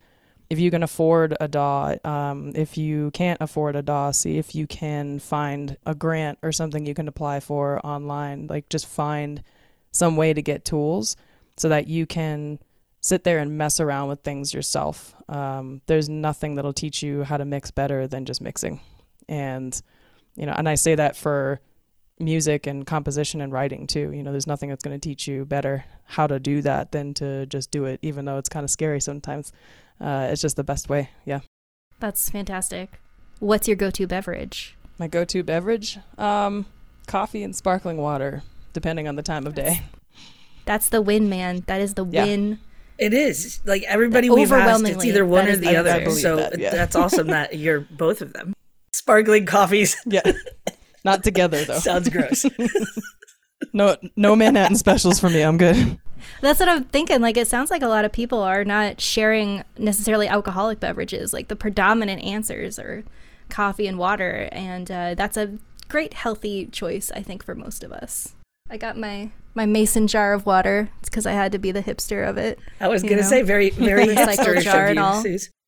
If 0.51 0.59
you 0.59 0.71
can 0.71 0.83
afford 0.83 1.37
a 1.41 1.47
DAW, 1.47 1.95
um, 2.05 2.53
if 2.57 2.77
you 2.77 3.13
can't 3.13 3.41
afford 3.41 3.77
a 3.77 3.83
DAW, 3.83 4.11
see 4.11 4.37
if 4.37 4.55
you 4.55 4.67
can 4.67 5.21
find 5.21 5.77
a 5.87 5.95
grant 5.95 6.39
or 6.43 6.51
something 6.51 6.85
you 6.85 6.95
can 6.95 7.07
apply 7.09 7.41
for 7.41 7.85
online. 7.87 8.49
Like 8.49 8.69
just 8.69 8.87
find 8.87 9.43
some 9.93 10.17
way 10.17 10.35
to 10.35 10.43
get 10.43 10.65
tools 10.65 11.17
so 11.57 11.69
that 11.69 11.87
you 11.87 12.05
can 12.05 12.59
sit 13.01 13.25
there 13.25 13.39
and 13.39 13.57
mess 13.57 13.81
around 13.81 14.09
with 14.09 14.21
things 14.21 14.53
yourself. 14.53 15.15
Um, 15.29 15.83
there's 15.87 16.09
nothing 16.09 16.57
that'll 16.57 16.73
teach 16.73 17.03
you 17.03 17.23
how 17.23 17.37
to 17.37 17.45
mix 17.45 17.71
better 17.71 18.07
than 18.07 18.25
just 18.25 18.41
mixing. 18.41 18.81
And, 19.29 19.81
you 20.37 20.47
know, 20.47 20.55
and 20.57 20.69
I 20.69 20.75
say 20.75 20.97
that 20.97 21.17
for 21.17 21.61
music 22.19 22.67
and 22.67 22.87
composition 22.87 23.41
and 23.41 23.53
writing 23.53 23.87
too. 23.87 24.13
You 24.13 24.23
know, 24.23 24.31
there's 24.31 24.47
nothing 24.47 24.69
that's 24.69 24.85
going 24.85 24.99
to 24.99 25.09
teach 25.09 25.27
you 25.27 25.45
better 25.45 25.85
how 26.05 26.27
to 26.27 26.39
do 26.39 26.61
that 26.63 26.93
than 26.93 27.15
to 27.15 27.47
just 27.47 27.71
do 27.71 27.87
it, 27.87 27.99
even 28.03 28.27
though 28.27 28.37
it's 28.37 28.49
kind 28.49 28.65
of 28.65 28.71
scary 28.71 29.01
sometimes. 29.01 29.53
Uh, 30.01 30.29
it's 30.31 30.41
just 30.43 30.57
the 30.57 30.65
best 30.65 30.89
way. 30.89 31.11
Yeah. 31.25 31.41
That's 31.99 32.31
fantastic. 32.31 33.01
What's 33.39 33.69
your 33.69 33.77
go 33.77 33.91
to 33.91 34.07
beverage? 34.07 34.77
My 34.99 35.07
go 35.09 35.25
to 35.25 35.43
beverage? 35.43 35.99
Um, 36.19 36.67
coffee 37.07 37.43
and 37.43 37.55
sparkling 37.55 37.97
water, 37.99 38.43
depending 38.73 39.09
on 39.09 39.17
the 39.17 39.23
time 39.23 39.47
of 39.47 39.55
day. 39.55 39.83
That's 40.65 40.89
the 40.89 41.01
win, 41.03 41.29
man. 41.29 41.65
That 41.67 41.81
is 41.81 41.95
the 41.95 42.07
Yeah. 42.07 42.25
win. 42.25 42.59
It 42.99 43.15
is 43.15 43.61
like 43.65 43.83
everybody 43.85 44.29
we've 44.29 44.53
asked. 44.53 44.85
It's 44.87 45.05
either 45.05 45.25
one 45.25 45.49
or 45.49 45.57
the 45.57 45.69
the 45.69 45.77
other. 45.77 45.91
answer. 45.91 46.11
So 46.21 46.37
that, 46.37 46.59
yeah. 46.59 46.71
that's 46.71 46.95
awesome 46.95 47.29
that 47.29 47.57
you're 47.59 47.81
both 47.81 48.21
of 48.21 48.33
them. 48.35 48.53
Sparkling 48.93 49.47
coffees 49.47 49.97
Yeah. 50.07 50.33
Not 51.03 51.25
together 51.25 51.65
though. 51.65 51.79
sounds 51.79 52.09
gross. 52.09 52.45
No, 53.73 53.97
no 54.17 54.35
Manhattan 54.35 54.77
specials 54.77 55.21
for 55.21 55.29
me. 55.31 55.43
I'm 55.43 55.57
good. 55.59 55.99
That's 56.41 56.61
what 56.61 56.69
I'm 56.69 56.85
thinking. 56.85 57.21
Like, 57.21 57.37
it 57.37 57.49
sounds 57.49 57.71
like 57.71 57.83
a 57.83 57.89
lot 57.89 58.05
of 58.05 58.13
people 58.13 58.41
are 58.41 58.65
not 58.65 59.01
sharing 59.01 59.65
necessarily 59.79 60.29
alcoholic 60.29 60.81
beverages. 60.81 61.33
Like, 61.33 61.49
the 61.49 61.57
predominant 61.57 62.23
answers 62.23 62.79
are 62.79 63.05
coffee 63.49 63.87
and 63.87 63.99
water. 63.99 64.49
And 64.53 64.91
uh, 64.91 65.15
that's 65.15 65.37
a 65.37 65.59
great, 65.89 66.15
healthy 66.15 66.67
choice, 66.67 67.11
I 67.15 67.23
think, 67.23 67.45
for 67.45 67.55
most 67.55 67.85
of 67.85 67.93
us. 67.93 68.35
I 68.71 68.77
got 68.77 68.97
my, 68.97 69.31
my 69.55 69.67
mason 69.67 70.07
jar 70.07 70.33
of 70.33 70.47
water. 70.47 70.91
It's 71.01 71.09
because 71.11 71.27
I 71.27 71.33
had 71.33 71.53
to 71.53 71.59
be 71.59 71.73
the 71.73 71.83
hipster 71.83 72.29
of 72.29 72.39
it. 72.39 72.59
I 72.81 72.89
was 72.89 73.03
gonna 73.03 73.25
say 73.25 73.43
very 73.43 73.71
very 73.71 74.07
Recycled 74.07 74.37
hipsterish 74.37 74.63
jar 74.63 74.87
and 74.87 74.99
all. 74.99 75.25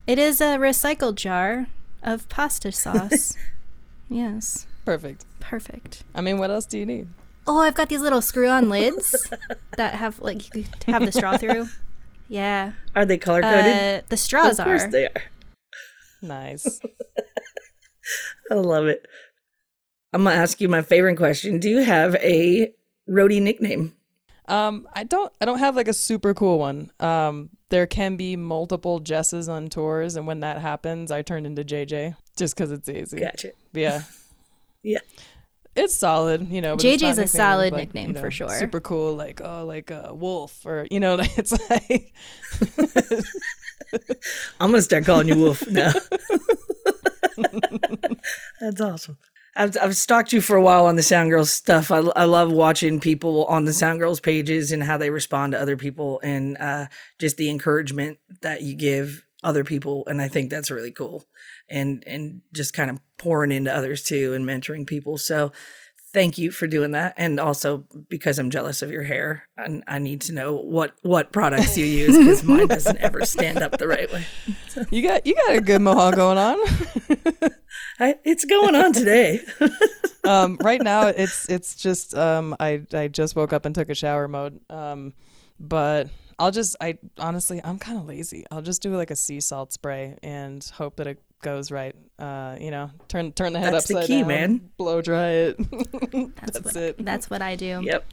It 0.07 0.19
is 0.19 0.39
a 0.39 0.57
recycled 0.57 1.15
jar 1.15 1.67
of 2.01 2.29
pasta 2.29 2.71
sauce. 2.71 3.35
yes. 4.09 4.67
Perfect. 4.85 5.25
Perfect. 5.41 6.03
I 6.15 6.21
mean, 6.21 6.37
what 6.37 6.49
else 6.49 6.65
do 6.65 6.77
you 6.77 6.85
need? 6.85 7.07
Oh, 7.45 7.59
I've 7.59 7.75
got 7.75 7.89
these 7.89 8.01
little 8.01 8.21
screw 8.21 8.47
on 8.49 8.69
lids 8.69 9.27
that 9.77 9.95
have, 9.95 10.19
like, 10.19 10.55
you 10.55 10.63
could 10.63 10.83
have 10.85 11.05
the 11.05 11.11
straw 11.11 11.37
through. 11.37 11.67
Yeah. 12.29 12.71
Are 12.95 13.05
they 13.05 13.17
color 13.17 13.41
coded? 13.41 13.75
Uh, 13.75 14.05
the 14.09 14.17
straws 14.17 14.59
of 14.59 14.65
course 14.65 14.83
are. 14.83 14.91
they 14.91 15.05
are. 15.07 15.23
Nice. 16.21 16.79
I 18.51 18.55
love 18.55 18.87
it. 18.87 19.05
I'm 20.13 20.23
gonna 20.23 20.35
ask 20.35 20.61
you 20.61 20.69
my 20.69 20.81
favorite 20.81 21.17
question. 21.17 21.59
Do 21.59 21.69
you 21.69 21.83
have 21.83 22.15
a 22.15 22.71
roadie 23.09 23.41
nickname? 23.41 23.93
Um, 24.47 24.87
I 24.93 25.03
don't. 25.03 25.31
I 25.41 25.45
don't 25.45 25.59
have 25.59 25.75
like 25.75 25.87
a 25.87 25.93
super 25.93 26.33
cool 26.33 26.59
one. 26.59 26.91
Um, 26.99 27.49
there 27.69 27.87
can 27.87 28.15
be 28.15 28.35
multiple 28.35 28.99
Jesses 28.99 29.49
on 29.49 29.69
tours, 29.69 30.15
and 30.15 30.27
when 30.27 30.41
that 30.41 30.59
happens, 30.59 31.11
I 31.11 31.23
turn 31.23 31.45
into 31.45 31.63
JJ 31.63 32.15
just 32.37 32.55
because 32.55 32.71
it's 32.71 32.87
easy. 32.89 33.19
Gotcha. 33.19 33.51
Yeah, 33.73 34.03
Yeah. 34.83 34.99
It's 35.75 35.95
solid. 35.95 36.49
You 36.49 36.61
know, 36.61 36.75
but 36.75 36.85
it's 36.85 37.01
JJ 37.01 37.05
not 37.05 37.11
is 37.11 37.17
a 37.19 37.27
solid 37.27 37.73
like, 37.73 37.81
nickname 37.87 38.09
you 38.09 38.13
know, 38.13 38.21
for 38.21 38.31
sure. 38.31 38.49
Super 38.49 38.79
cool, 38.79 39.15
like 39.15 39.41
oh, 39.41 39.65
like 39.65 39.91
a 39.91 40.13
wolf, 40.13 40.65
or 40.65 40.87
you 40.91 40.99
know, 40.99 41.17
it's 41.19 41.51
like 41.69 42.13
I'm 44.59 44.71
gonna 44.71 44.81
start 44.81 45.05
calling 45.05 45.27
you 45.27 45.35
Wolf 45.37 45.67
now. 45.67 45.93
That's 48.59 48.81
awesome. 48.81 49.17
I've, 49.55 49.77
I've 49.79 49.95
stalked 49.95 50.33
you 50.33 50.41
for 50.41 50.55
a 50.55 50.61
while 50.61 50.87
on 50.87 50.95
the 50.95 51.03
Sound 51.03 51.29
Girls 51.29 51.51
stuff. 51.51 51.91
I, 51.91 51.97
I 51.97 52.23
love 52.23 52.51
watching 52.51 52.99
people 52.99 53.45
on 53.45 53.65
the 53.65 53.73
Sound 53.73 53.99
Girls 53.99 54.19
pages 54.19 54.71
and 54.71 54.81
how 54.81 54.97
they 54.97 55.11
respond 55.11 55.51
to 55.51 55.61
other 55.61 55.77
people 55.77 56.19
and 56.23 56.57
uh, 56.57 56.87
just 57.19 57.37
the 57.37 57.51
encouragement 57.51 58.17
that 58.41 58.63
you 58.63 58.73
give 58.73 59.23
other 59.43 59.63
people. 59.63 60.05
And 60.07 60.21
I 60.21 60.27
think 60.27 60.49
that's 60.49 60.71
really 60.71 60.91
cool. 60.91 61.25
And 61.73 62.03
and 62.05 62.41
just 62.53 62.73
kind 62.73 62.91
of 62.91 62.99
pouring 63.17 63.51
into 63.51 63.75
others 63.75 64.03
too 64.03 64.33
and 64.33 64.45
mentoring 64.45 64.85
people. 64.85 65.17
So 65.17 65.51
thank 66.13 66.37
you 66.37 66.51
for 66.51 66.67
doing 66.67 66.91
that. 66.91 67.15
And 67.17 67.39
also 67.39 67.85
because 68.07 68.37
I'm 68.37 68.51
jealous 68.51 68.81
of 68.81 68.91
your 68.91 69.03
hair, 69.03 69.47
I, 69.57 69.81
I 69.87 69.99
need 69.99 70.21
to 70.21 70.33
know 70.33 70.55
what 70.55 70.93
what 71.01 71.31
products 71.31 71.77
you 71.77 71.85
use 71.85 72.17
because 72.17 72.43
mine 72.43 72.67
doesn't 72.67 72.97
ever 72.97 73.25
stand 73.25 73.57
up 73.59 73.77
the 73.77 73.87
right 73.87 74.11
way. 74.13 74.25
you 74.91 75.01
got 75.01 75.25
you 75.25 75.35
got 75.35 75.55
a 75.55 75.61
good 75.61 75.81
mohawk 75.81 76.15
going 76.15 76.37
on. 76.37 76.57
I, 77.99 78.15
it's 78.23 78.45
going 78.45 78.75
on 78.75 78.93
today. 78.93 79.41
um, 80.23 80.57
right 80.61 80.81
now 80.81 81.07
it's 81.07 81.49
it's 81.49 81.75
just 81.75 82.15
um, 82.15 82.55
I 82.59 82.83
I 82.93 83.07
just 83.07 83.35
woke 83.35 83.51
up 83.51 83.65
and 83.65 83.73
took 83.73 83.89
a 83.89 83.95
shower 83.95 84.27
mode. 84.27 84.59
Um, 84.69 85.13
but 85.59 86.09
I'll 86.43 86.51
just 86.51 86.75
I 86.81 86.97
honestly 87.17 87.61
I'm 87.63 87.79
kind 87.79 87.97
of 87.97 88.05
lazy. 88.05 88.45
I'll 88.51 88.61
just 88.61 88.81
do 88.81 88.95
like 88.95 89.11
a 89.11 89.15
sea 89.15 89.39
salt 89.39 89.71
spray 89.73 90.17
and 90.21 90.63
hope 90.75 90.97
that 90.97 91.07
it 91.07 91.21
goes 91.41 91.71
right. 91.71 91.95
Uh, 92.19 92.57
you 92.59 92.69
know, 92.71 92.91
turn 93.07 93.31
turn 93.31 93.53
the 93.53 93.59
head 93.59 93.73
That's 93.73 93.87
the 93.87 93.95
upside 93.95 94.07
key, 94.07 94.19
down, 94.19 94.27
man. 94.27 94.69
Blow 94.77 95.01
dry 95.01 95.29
it. 95.29 95.57
That's, 95.71 96.59
That's 96.59 96.63
what, 96.65 96.75
it. 96.75 97.05
That's 97.05 97.29
what 97.29 97.41
I 97.41 97.55
do. 97.55 97.81
yep. 97.83 98.05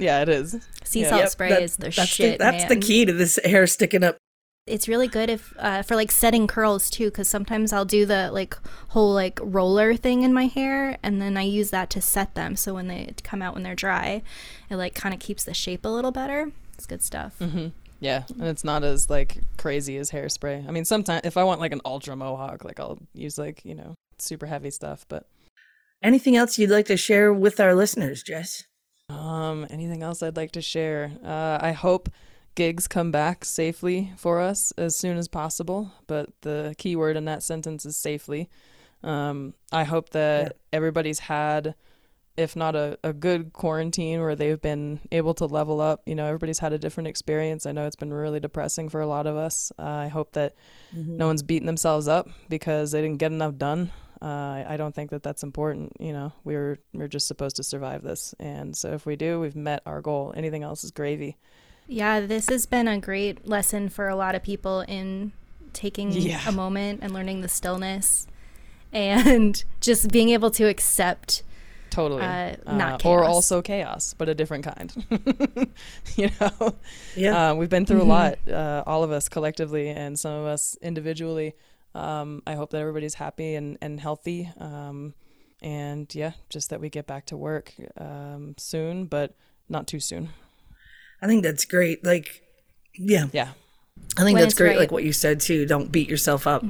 Yeah, 0.00 0.22
it 0.22 0.28
is. 0.28 0.56
Sea 0.84 1.00
Yeah. 1.02 1.08
salt 1.08 1.20
Yep, 1.22 1.28
spray 1.30 1.48
that- 1.50 1.62
is 1.62 1.76
the 1.76 1.90
that's 1.90 2.08
shit. 2.08 2.38
The, 2.38 2.44
that's 2.44 2.64
the 2.66 2.76
key 2.76 3.04
to 3.04 3.12
this 3.12 3.38
hair 3.44 3.66
sticking 3.66 4.04
up. 4.04 4.16
It's 4.68 4.88
really 4.88 5.08
good 5.08 5.30
if 5.30 5.52
uh, 5.58 5.82
for 5.82 5.96
like 5.96 6.10
setting 6.10 6.46
curls 6.46 6.90
too, 6.90 7.06
because 7.06 7.28
sometimes 7.28 7.72
I'll 7.72 7.84
do 7.84 8.06
the 8.06 8.30
like 8.30 8.56
whole 8.88 9.12
like 9.12 9.38
roller 9.42 9.96
thing 9.96 10.22
in 10.22 10.32
my 10.32 10.46
hair, 10.46 10.98
and 11.02 11.20
then 11.20 11.36
I 11.36 11.42
use 11.42 11.70
that 11.70 11.90
to 11.90 12.00
set 12.00 12.34
them. 12.34 12.56
So 12.56 12.74
when 12.74 12.88
they 12.88 13.12
come 13.22 13.42
out 13.42 13.54
when 13.54 13.62
they're 13.62 13.74
dry, 13.74 14.22
it 14.70 14.76
like 14.76 14.94
kind 14.94 15.14
of 15.14 15.20
keeps 15.20 15.44
the 15.44 15.54
shape 15.54 15.84
a 15.84 15.88
little 15.88 16.12
better. 16.12 16.52
It's 16.74 16.86
good 16.86 17.02
stuff. 17.02 17.38
hmm 17.38 17.68
Yeah, 18.00 18.24
and 18.34 18.44
it's 18.44 18.64
not 18.64 18.84
as 18.84 19.10
like 19.10 19.38
crazy 19.56 19.96
as 19.96 20.10
hairspray. 20.10 20.68
I 20.68 20.70
mean, 20.70 20.84
sometimes 20.84 21.22
if 21.24 21.36
I 21.36 21.44
want 21.44 21.60
like 21.60 21.72
an 21.72 21.80
ultra 21.84 22.14
mohawk, 22.14 22.64
like 22.64 22.78
I'll 22.78 22.98
use 23.14 23.38
like 23.38 23.64
you 23.64 23.74
know 23.74 23.94
super 24.18 24.46
heavy 24.46 24.70
stuff. 24.70 25.04
But 25.08 25.26
Anything 26.00 26.36
else 26.36 26.58
you'd 26.58 26.70
like 26.70 26.86
to 26.86 26.96
share 26.96 27.32
with 27.32 27.58
our 27.58 27.74
listeners, 27.74 28.22
Jess? 28.22 28.62
Um, 29.08 29.66
anything 29.68 30.02
else 30.04 30.22
I'd 30.22 30.36
like 30.36 30.52
to 30.52 30.62
share? 30.62 31.10
Uh, 31.24 31.58
I 31.60 31.72
hope 31.72 32.08
gigs 32.58 32.88
come 32.88 33.12
back 33.12 33.44
safely 33.44 34.12
for 34.16 34.40
us 34.40 34.72
as 34.76 34.96
soon 34.96 35.16
as 35.16 35.28
possible, 35.28 35.92
but 36.08 36.28
the 36.40 36.74
key 36.76 36.96
word 36.96 37.16
in 37.16 37.24
that 37.26 37.40
sentence 37.42 37.86
is 37.86 37.96
safely. 37.96 38.50
Um, 39.04 39.54
I 39.70 39.84
hope 39.84 40.10
that 40.10 40.42
Yeah. 40.44 40.52
everybody's 40.72 41.20
had, 41.20 41.76
if 42.36 42.56
not 42.56 42.74
a, 42.74 42.98
a 43.04 43.12
good 43.12 43.52
quarantine 43.52 44.20
where 44.20 44.34
they've 44.34 44.60
been 44.60 44.98
able 45.12 45.34
to 45.34 45.46
level 45.46 45.80
up. 45.80 46.02
You 46.04 46.16
know, 46.16 46.26
everybody's 46.26 46.58
had 46.58 46.72
a 46.72 46.78
different 46.78 47.06
experience. 47.06 47.64
I 47.64 47.70
know 47.70 47.86
it's 47.86 47.94
been 47.94 48.12
really 48.12 48.40
depressing 48.40 48.88
for 48.88 49.00
a 49.00 49.06
lot 49.06 49.28
of 49.28 49.36
us. 49.36 49.70
Uh, 49.78 49.82
I 49.84 50.08
hope 50.08 50.32
that 50.32 50.56
no 50.92 51.28
one's 51.28 51.44
beating 51.44 51.66
themselves 51.66 52.08
up 52.08 52.28
because 52.48 52.90
they 52.90 53.00
didn't 53.00 53.18
get 53.18 53.30
enough 53.30 53.54
done. 53.56 53.92
Uh, 54.20 54.24
I- 54.58 54.66
I 54.70 54.76
don't 54.76 54.94
think 54.96 55.10
that 55.10 55.22
that's 55.22 55.44
important. 55.44 55.92
You 56.00 56.12
know, 56.12 56.32
we're 56.42 56.78
we're 56.92 57.06
just 57.06 57.28
supposed 57.28 57.54
to 57.56 57.62
survive 57.62 58.02
this, 58.02 58.34
and 58.40 58.76
so 58.76 58.92
if 58.94 59.06
we 59.06 59.14
do, 59.14 59.38
we've 59.38 59.54
met 59.54 59.80
our 59.86 60.00
goal. 60.00 60.32
Anything 60.36 60.64
else 60.64 60.82
is 60.82 60.90
gravy. 60.90 61.36
Yeah, 61.88 62.20
this 62.20 62.48
has 62.50 62.66
been 62.66 62.86
a 62.86 62.98
great 62.98 63.48
lesson 63.48 63.88
for 63.88 64.08
a 64.08 64.14
lot 64.16 64.34
of 64.34 64.42
people 64.42 64.80
in 64.82 65.32
taking 65.72 66.12
Yeah. 66.12 66.40
a 66.46 66.52
moment 66.52 67.00
and 67.02 67.12
learning 67.12 67.40
the 67.40 67.48
stillness 67.48 68.26
and 68.92 69.62
just 69.80 70.10
being 70.10 70.28
able 70.30 70.50
to 70.52 70.64
accept 70.68 71.42
Totally, 71.90 72.22
Uh, 72.22 72.56
not 72.70 73.04
or 73.06 73.22
chaos. 73.22 73.34
also 73.34 73.62
chaos, 73.62 74.14
but 74.16 74.28
a 74.28 74.34
different 74.34 74.62
kind. 74.64 74.92
you 76.16 76.28
know, 76.38 76.74
Yeah. 77.16 77.50
uh, 77.50 77.54
we've 77.54 77.70
been 77.70 77.86
through 77.86 78.02
a 78.02 78.04
lot, 78.04 78.38
uh, 78.46 78.84
all 78.86 79.02
of 79.02 79.10
us 79.10 79.28
collectively, 79.30 79.88
and 79.88 80.16
some 80.18 80.32
of 80.32 80.46
us 80.46 80.76
individually. 80.82 81.54
Um, 81.94 82.42
I 82.46 82.54
hope 82.54 82.70
that 82.70 82.80
everybody's 82.82 83.14
happy 83.14 83.54
and 83.54 83.78
and 83.80 83.98
healthy. 83.98 84.50
Um, 84.60 85.14
and 85.62 86.14
yeah, 86.14 86.32
just 86.50 86.68
that 86.70 86.80
we 86.80 86.90
get 86.90 87.06
back 87.06 87.24
to 87.26 87.36
work 87.38 87.72
um, 87.96 88.54
soon, 88.58 89.06
but 89.06 89.34
not 89.68 89.86
too 89.86 89.98
soon. 89.98 90.28
I 91.22 91.26
think 91.26 91.42
that's 91.42 91.64
great. 91.64 92.04
Like, 92.04 92.42
yeah. 92.94 93.26
Yeah. 93.32 93.48
I 94.16 94.22
think 94.24 94.34
when 94.34 94.42
that's 94.42 94.54
great, 94.54 94.70
right. 94.70 94.78
like 94.78 94.90
what 94.90 95.04
you 95.04 95.12
said 95.12 95.38
too. 95.38 95.64
Don't 95.64 95.92
beat 95.92 96.08
yourself 96.08 96.46
up, 96.48 96.64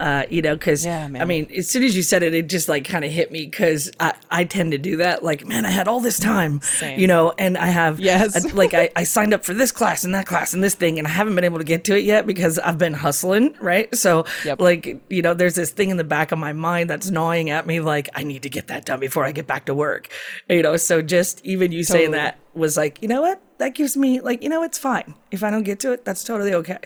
uh, 0.00 0.24
you 0.28 0.42
know, 0.42 0.54
because 0.54 0.84
Yeah. 0.84 1.08
I 1.18 1.24
mean, 1.24 1.50
as 1.56 1.68
soon 1.68 1.82
as 1.82 1.96
you 1.96 2.02
said 2.02 2.22
it, 2.22 2.34
it 2.34 2.48
just 2.48 2.68
like 2.68 2.84
kind 2.84 3.04
of 3.06 3.10
hit 3.10 3.30
me 3.32 3.46
because 3.46 3.90
I, 4.00 4.12
I 4.30 4.44
tend 4.44 4.72
to 4.72 4.78
do 4.78 4.96
that. 4.98 5.22
Like, 5.24 5.46
man, 5.46 5.64
I 5.64 5.70
had 5.70 5.88
all 5.88 6.00
this 6.00 6.18
time, 6.18 6.60
Same. 6.60 6.98
you 7.00 7.06
know, 7.06 7.32
and 7.38 7.56
I 7.56 7.66
have 7.66 8.00
Yes. 8.00 8.44
a- 8.44 8.54
like 8.54 8.74
I, 8.74 8.90
I 8.96 9.04
signed 9.04 9.32
up 9.32 9.44
for 9.46 9.54
this 9.54 9.72
class 9.72 10.04
and 10.04 10.14
that 10.14 10.26
class 10.26 10.52
and 10.52 10.62
this 10.62 10.74
thing, 10.74 10.98
and 10.98 11.06
I 11.08 11.10
haven't 11.10 11.34
been 11.34 11.44
able 11.44 11.58
to 11.58 11.64
get 11.64 11.84
to 11.84 11.96
it 11.96 12.04
yet 12.04 12.26
because 12.26 12.58
I've 12.58 12.76
been 12.78 12.94
hustling, 12.94 13.54
right? 13.60 13.94
So, 13.94 14.26
Yep. 14.44 14.60
like, 14.60 15.02
you 15.08 15.22
know, 15.22 15.32
there's 15.32 15.54
this 15.54 15.70
thing 15.70 15.88
in 15.88 15.96
the 15.96 16.04
back 16.04 16.32
of 16.32 16.38
my 16.38 16.52
mind 16.52 16.90
that's 16.90 17.10
gnawing 17.10 17.48
at 17.48 17.66
me, 17.66 17.80
like 17.80 18.10
I 18.14 18.24
need 18.24 18.42
to 18.42 18.50
get 18.50 18.66
that 18.66 18.84
done 18.84 19.00
before 19.00 19.24
I 19.24 19.32
get 19.32 19.46
back 19.46 19.66
to 19.66 19.74
work, 19.74 20.08
you 20.50 20.62
know. 20.62 20.76
So 20.76 21.00
just 21.00 21.40
even 21.46 21.72
you 21.72 21.82
saying 21.84 22.10
that 22.10 22.38
was 22.54 22.76
like, 22.76 23.00
you 23.02 23.08
know 23.08 23.20
what? 23.22 23.40
That 23.58 23.74
gives 23.74 23.96
me 23.96 24.20
like, 24.20 24.42
you 24.42 24.48
know, 24.48 24.62
it's 24.62 24.78
fine 24.78 25.14
if 25.30 25.42
I 25.42 25.50
don't 25.50 25.62
get 25.64 25.80
to 25.80 25.92
it. 25.92 26.04
That's 26.04 26.24
totally 26.24 26.54
okay. 26.54 26.78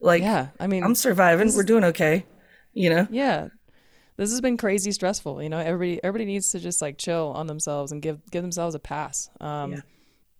Like, 0.00 0.22
Yeah, 0.22 0.48
I 0.58 0.66
mean, 0.66 0.82
I'm 0.84 0.94
surviving. 0.94 1.52
We're 1.54 1.62
doing 1.62 1.84
okay. 1.84 2.26
You 2.74 2.90
know? 2.90 3.06
yeah 3.10 3.48
this 4.16 4.30
has 4.30 4.40
been 4.40 4.56
crazy 4.56 4.92
stressful 4.92 5.42
you 5.42 5.48
know 5.48 5.58
everybody 5.58 6.02
everybody 6.04 6.24
needs 6.24 6.52
to 6.52 6.60
just 6.60 6.80
like 6.80 6.96
chill 6.96 7.32
on 7.34 7.46
themselves 7.46 7.92
and 7.92 8.00
give 8.00 8.20
give 8.30 8.42
themselves 8.42 8.74
a 8.74 8.78
pass 8.78 9.28
um 9.40 9.72
Yeah. 9.72 9.80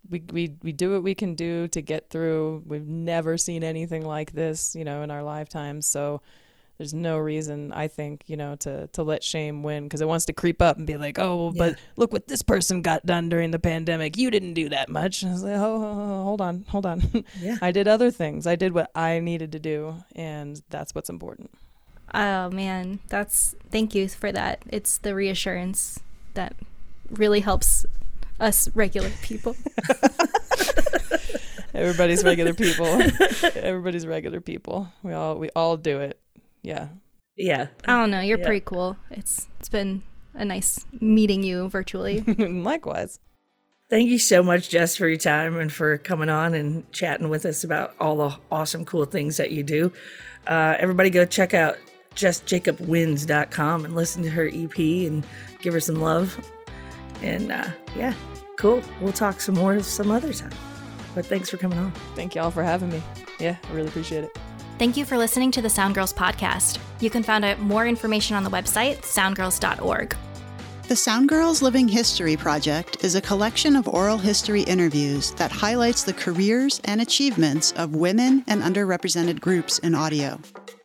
we, 0.09 0.23
we 0.31 0.55
we 0.63 0.71
do 0.71 0.93
what 0.93 1.03
we 1.03 1.13
can 1.15 1.35
do 1.35 1.67
to 1.69 1.81
get 1.81 2.09
through 2.09 2.63
we've 2.65 2.87
never 2.87 3.37
seen 3.37 3.63
anything 3.63 4.05
like 4.05 4.31
this 4.31 4.75
you 4.75 4.83
know 4.85 5.01
in 5.01 5.11
our 5.11 5.21
lifetimes 5.23 5.85
so 5.85 6.21
there's 6.77 6.93
no 6.93 7.17
reason 7.17 7.71
i 7.73 7.87
think 7.87 8.23
you 8.27 8.37
know 8.37 8.55
to 8.55 8.87
to 8.87 9.03
let 9.03 9.23
shame 9.23 9.63
win 9.63 9.83
because 9.83 10.01
it 10.01 10.07
wants 10.07 10.25
to 10.25 10.33
creep 10.33 10.61
up 10.61 10.77
and 10.77 10.87
be 10.87 10.97
like 10.97 11.19
oh 11.19 11.35
well, 11.35 11.53
but 11.55 11.79
look 11.97 12.11
what 12.11 12.27
this 12.27 12.41
person 12.41 12.81
got 12.81 13.05
done 13.05 13.29
during 13.29 13.51
the 13.51 13.59
pandemic 13.59 14.17
you 14.17 14.31
didn't 14.31 14.53
do 14.53 14.69
that 14.69 14.89
much 14.89 15.21
and 15.21 15.31
I 15.31 15.33
was 15.33 15.43
like 15.43 15.55
oh, 15.55 15.83
oh, 15.83 16.19
oh, 16.19 16.23
hold 16.23 16.41
on 16.41 16.65
hold 16.69 16.85
on 16.85 17.23
Yeah. 17.39 17.57
i 17.61 17.71
did 17.71 17.87
other 17.87 18.11
things 18.11 18.47
i 18.47 18.55
did 18.55 18.73
what 18.73 18.89
i 18.95 19.19
needed 19.19 19.51
to 19.53 19.59
do 19.59 19.95
and 20.15 20.61
that's 20.69 20.95
what's 20.95 21.09
important 21.09 21.51
Oh 22.13 22.49
man, 22.51 22.99
that's 23.09 23.55
thank 23.71 23.95
you 23.95 24.07
for 24.07 24.31
that. 24.31 24.61
It's 24.69 24.99
the 24.99 25.15
reassurance 25.15 25.99
that 26.35 26.55
really 27.09 27.39
helps 27.39 27.87
us 28.39 28.69
regular 28.75 29.09
people. 29.23 29.55
Everybody's 31.73 32.23
regular 32.23 32.53
people. 32.53 32.85
Everybody's 33.55 34.05
regular 34.05 34.41
people. 34.41 34.89
We 35.01 35.13
all 35.13 35.39
we 35.39 35.49
all 35.55 35.75
do 35.75 36.01
it. 36.01 36.19
Yeah. 36.63 36.87
Yeah. 37.37 37.67
I 37.85 37.97
don't 37.99 38.09
know, 38.11 38.21
you're 38.21 38.39
Yeah. 38.39 38.45
pretty 38.45 38.65
cool. 38.65 38.97
It's 39.11 39.47
it's 39.59 39.69
been 39.69 40.01
a 40.33 40.43
nice 40.45 40.85
meeting 40.99 41.43
you 41.43 41.69
virtually. 41.69 42.21
Likewise. 42.39 43.19
Thank 43.89 44.09
you 44.09 44.17
so 44.17 44.41
much, 44.41 44.69
Jess, 44.69 44.95
for 44.97 45.07
your 45.07 45.17
time 45.17 45.59
and 45.59 45.71
for 45.71 45.99
coming 45.99 46.29
on 46.29 46.55
and 46.55 46.89
chatting 46.91 47.29
with 47.29 47.45
us 47.45 47.63
about 47.63 47.93
all 47.99 48.15
the 48.17 48.35
awesome, 48.51 48.85
cool 48.85 49.05
things 49.05 49.37
that 49.37 49.51
you 49.51 49.61
do. 49.61 49.91
Uh, 50.47 50.75
everybody 50.79 51.11
go 51.11 51.25
check 51.25 51.53
out 51.53 51.77
justjacobwins.com 52.15 53.85
and 53.85 53.95
listen 53.95 54.23
to 54.23 54.29
her 54.29 54.47
EP 54.51 54.77
and 54.77 55.25
give 55.61 55.73
her 55.73 55.79
some 55.79 55.95
love. 55.95 56.37
And 57.21 57.51
uh, 57.51 57.67
yeah, 57.95 58.13
cool. 58.57 58.81
We'll 59.01 59.13
talk 59.13 59.39
some 59.41 59.55
more 59.55 59.79
some 59.81 60.09
other 60.11 60.33
time. 60.33 60.51
But 61.13 61.25
thanks 61.27 61.49
for 61.49 61.57
coming 61.57 61.77
on. 61.77 61.91
Thank 62.15 62.33
y'all 62.35 62.51
for 62.51 62.63
having 62.63 62.89
me. 62.89 63.01
Yeah, 63.39 63.57
I 63.69 63.73
really 63.73 63.89
appreciate 63.89 64.23
it. 64.23 64.37
Thank 64.79 64.97
you 64.97 65.05
for 65.05 65.17
listening 65.17 65.51
to 65.51 65.61
the 65.61 65.69
Sound 65.69 65.93
Girls 65.93 66.11
podcast. 66.11 66.79
You 66.99 67.09
can 67.09 67.21
find 67.21 67.45
out 67.45 67.59
more 67.59 67.85
information 67.85 68.35
on 68.35 68.43
the 68.43 68.49
website 68.49 69.01
soundgirls.org. 69.01 70.15
The 70.87 70.95
Sound 70.95 71.29
Girls 71.29 71.61
Living 71.61 71.87
History 71.87 72.35
Project 72.35 73.03
is 73.03 73.15
a 73.15 73.21
collection 73.21 73.75
of 73.75 73.87
oral 73.87 74.17
history 74.17 74.63
interviews 74.63 75.31
that 75.35 75.51
highlights 75.51 76.03
the 76.03 76.13
careers 76.13 76.81
and 76.85 77.01
achievements 77.01 77.71
of 77.73 77.95
women 77.95 78.43
and 78.47 78.61
underrepresented 78.61 79.39
groups 79.39 79.79
in 79.79 79.95
audio. 79.95 80.39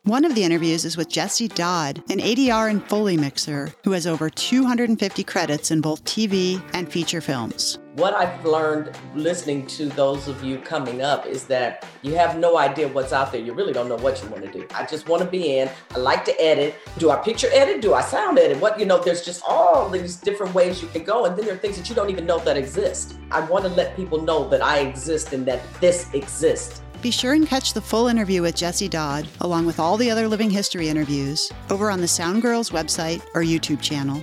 One 0.09 0.25
of 0.25 0.35
the 0.35 0.43
interviews 0.43 0.87
is 0.87 0.97
with 0.97 1.11
Jesse 1.11 1.49
Dodd, 1.49 1.99
an 2.09 2.19
ADR 2.19 2.71
and 2.71 2.83
Foley 2.89 3.19
mixer 3.19 3.75
who 3.85 3.93
has 3.93 4.07
over 4.07 4.31
250 4.31 5.23
credits 5.23 5.71
in 5.71 5.83
both 5.83 6.03
TV 6.07 6.63
and 6.73 6.91
feature 6.91 7.21
films. 7.21 7.79
What 7.93 8.15
I've 8.15 8.43
learned 8.43 8.97
listening 9.15 9.67
to 9.67 9.85
those 9.91 10.27
of 10.27 10.43
you 10.43 10.61
coming 10.61 11.03
up 11.03 11.27
is 11.27 11.45
that 11.49 11.85
you 12.01 12.15
have 12.15 12.39
no 12.39 12.57
idea 12.57 12.89
what's 12.89 13.13
out 13.13 13.33
there. 13.33 13.43
You 13.43 13.53
really 13.53 13.75
don't 13.75 13.87
know 13.87 13.99
what 13.99 14.23
you 14.23 14.31
want 14.31 14.45
to 14.45 14.51
do. 14.51 14.67
I 14.75 14.87
just 14.87 15.09
want 15.09 15.23
to 15.25 15.29
be 15.29 15.59
in. 15.59 15.69
I 15.91 15.99
like 15.99 16.25
to 16.25 16.41
edit. 16.41 16.77
Do 16.97 17.11
I 17.11 17.17
picture 17.17 17.49
edit? 17.53 17.83
Do 17.83 17.93
I 17.93 18.01
sound 18.01 18.39
edit? 18.39 18.63
What, 18.63 18.81
you 18.81 18.87
know, 18.87 19.03
there's 19.03 19.23
just 19.23 19.43
all 19.47 19.91
these 19.91 20.17
different 20.17 20.55
ways 20.55 20.81
you 20.81 20.89
can 20.89 21.05
go. 21.05 21.27
And 21.27 21.37
then 21.37 21.45
there 21.45 21.55
are 21.55 21.59
things 21.59 21.77
that 21.77 21.87
you 21.91 21.95
don't 21.95 22.09
even 22.09 22.25
know 22.25 22.39
that 22.39 22.57
exist. 22.57 23.19
I 23.31 23.41
want 23.41 23.67
to 23.67 23.71
let 23.73 23.95
people 23.95 24.23
know 24.23 24.49
that 24.49 24.63
I 24.63 24.79
exist 24.79 25.35
and 25.35 25.45
that 25.45 25.61
this 25.83 26.11
exists. 26.15 26.81
Be 27.01 27.13
sure 27.13 27.33
and 27.33 27.47
catch 27.47 27.75
the 27.75 27.81
full 27.81 28.09
interview 28.09 28.43
with 28.43 28.57
Jesse 28.57 28.89
Dodd, 28.89 29.29
along 29.41 29.67
with 29.67 29.79
all 29.79 29.97
the 29.97 30.11
other 30.11 30.27
living 30.27 30.51
history 30.51 30.89
interviews, 30.89 31.53
over 31.71 31.91
on 31.91 32.01
the 32.01 32.09
Sound 32.09 32.43
Girls 32.43 32.71
website 32.71 33.23
or 33.35 33.43
YouTube 33.43 33.81
channel. 33.81 34.21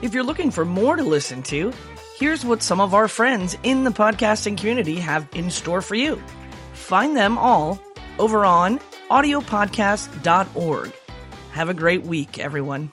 If 0.00 0.14
you're 0.14 0.24
looking 0.24 0.50
for 0.50 0.64
more 0.64 0.96
to 0.96 1.02
listen 1.02 1.42
to, 1.44 1.70
here's 2.16 2.46
what 2.46 2.62
some 2.62 2.80
of 2.80 2.94
our 2.94 3.08
friends 3.08 3.58
in 3.62 3.84
the 3.84 3.90
podcasting 3.90 4.56
community 4.56 4.96
have 4.96 5.28
in 5.34 5.50
store 5.50 5.82
for 5.82 5.94
you. 5.94 6.16
Find 6.72 7.14
them 7.14 7.36
all 7.36 7.78
over 8.18 8.44
on 8.44 8.80
audiopodcast.org. 9.10 10.92
Have 11.52 11.68
a 11.68 11.74
great 11.74 12.02
week, 12.04 12.38
everyone. 12.38 12.90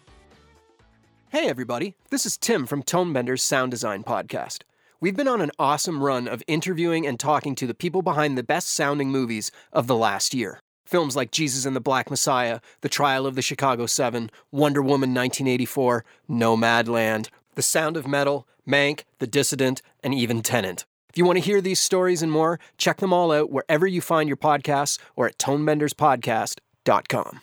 Hey, 1.30 1.48
everybody. 1.48 1.96
This 2.10 2.26
is 2.26 2.38
Tim 2.38 2.66
from 2.66 2.84
Tonebender's 2.84 3.44
Sound 3.44 3.72
Design 3.72 4.04
Podcast. 4.04 4.64
We've 5.02 5.16
been 5.16 5.30
on 5.30 5.40
an 5.40 5.52
awesome 5.58 6.04
run 6.04 6.28
of 6.28 6.44
interviewing 6.46 7.08
and 7.08 7.18
talking 7.18 7.56
to 7.56 7.66
the 7.66 7.74
people 7.74 8.02
behind 8.02 8.38
the 8.38 8.44
best 8.44 8.70
sounding 8.70 9.10
movies 9.10 9.50
of 9.72 9.88
the 9.88 9.96
last 9.96 10.34
year. 10.34 10.60
Films 10.86 11.16
like 11.16 11.32
Judas 11.32 11.66
and 11.66 11.74
the 11.74 11.80
Black 11.80 12.10
Messiah, 12.10 12.60
The 12.82 12.90
Trial 12.90 13.26
of 13.26 13.36
the 13.36 13.42
Chicago 13.42 13.86
Seven, 13.86 14.30
Wonder 14.52 14.82
Woman 14.82 15.14
1984, 15.14 16.04
Nomadland, 16.30 17.30
The 17.56 17.62
Sound 17.62 17.96
of 17.96 18.08
Metal, 18.08 18.46
Mank, 18.68 19.04
The 19.20 19.28
Dissident, 19.28 19.82
and 20.04 20.14
even 20.14 20.42
Tenet. 20.42 20.84
If 21.08 21.18
you 21.18 21.24
want 21.24 21.38
to 21.38 21.46
hear 21.46 21.62
these 21.62 21.80
stories 21.80 22.22
and 22.22 22.30
more, 22.30 22.60
check 22.78 22.98
them 22.98 23.14
all 23.14 23.32
out 23.32 23.50
wherever 23.50 23.88
you 23.88 24.02
find 24.02 24.28
your 24.28 24.36
podcasts 24.36 25.00
or 25.16 25.28
at 25.28 25.38
tonebenderspodcast.com. 25.38 27.40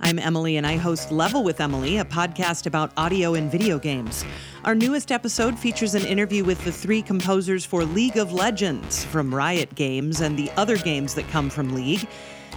I'm 0.00 0.18
Emily, 0.18 0.56
and 0.56 0.66
I 0.66 0.76
host 0.76 1.10
Level 1.10 1.42
with 1.42 1.60
Emily, 1.60 1.98
a 1.98 2.04
podcast 2.04 2.66
about 2.66 2.92
audio 2.96 3.34
and 3.34 3.50
video 3.50 3.78
games. 3.78 4.24
Our 4.64 4.74
newest 4.74 5.10
episode 5.10 5.58
features 5.58 5.94
an 5.94 6.04
interview 6.04 6.44
with 6.44 6.62
the 6.64 6.72
three 6.72 7.00
composers 7.00 7.64
for 7.64 7.84
League 7.84 8.18
of 8.18 8.32
Legends 8.32 9.04
from 9.04 9.34
Riot 9.34 9.74
Games 9.74 10.20
and 10.20 10.38
the 10.38 10.50
other 10.52 10.76
games 10.76 11.14
that 11.14 11.26
come 11.28 11.48
from 11.48 11.74
League. 11.74 12.06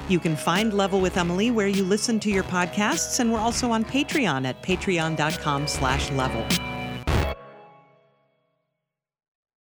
You 0.10 0.20
can 0.20 0.36
find 0.36 0.74
Level 0.74 1.00
with 1.00 1.18
Emily 1.18 1.50
where 1.50 1.68
you 1.68 1.84
listen 1.84 2.20
to 2.22 2.30
your 2.30 2.44
podcasts, 2.44 3.20
and 3.20 3.32
we're 3.32 3.40
also 3.40 3.72
on 3.72 3.86
Patreon 3.86 4.46
at 4.46 4.62
patreon.com 4.62 5.68
slash 5.68 6.12
level. 6.12 6.46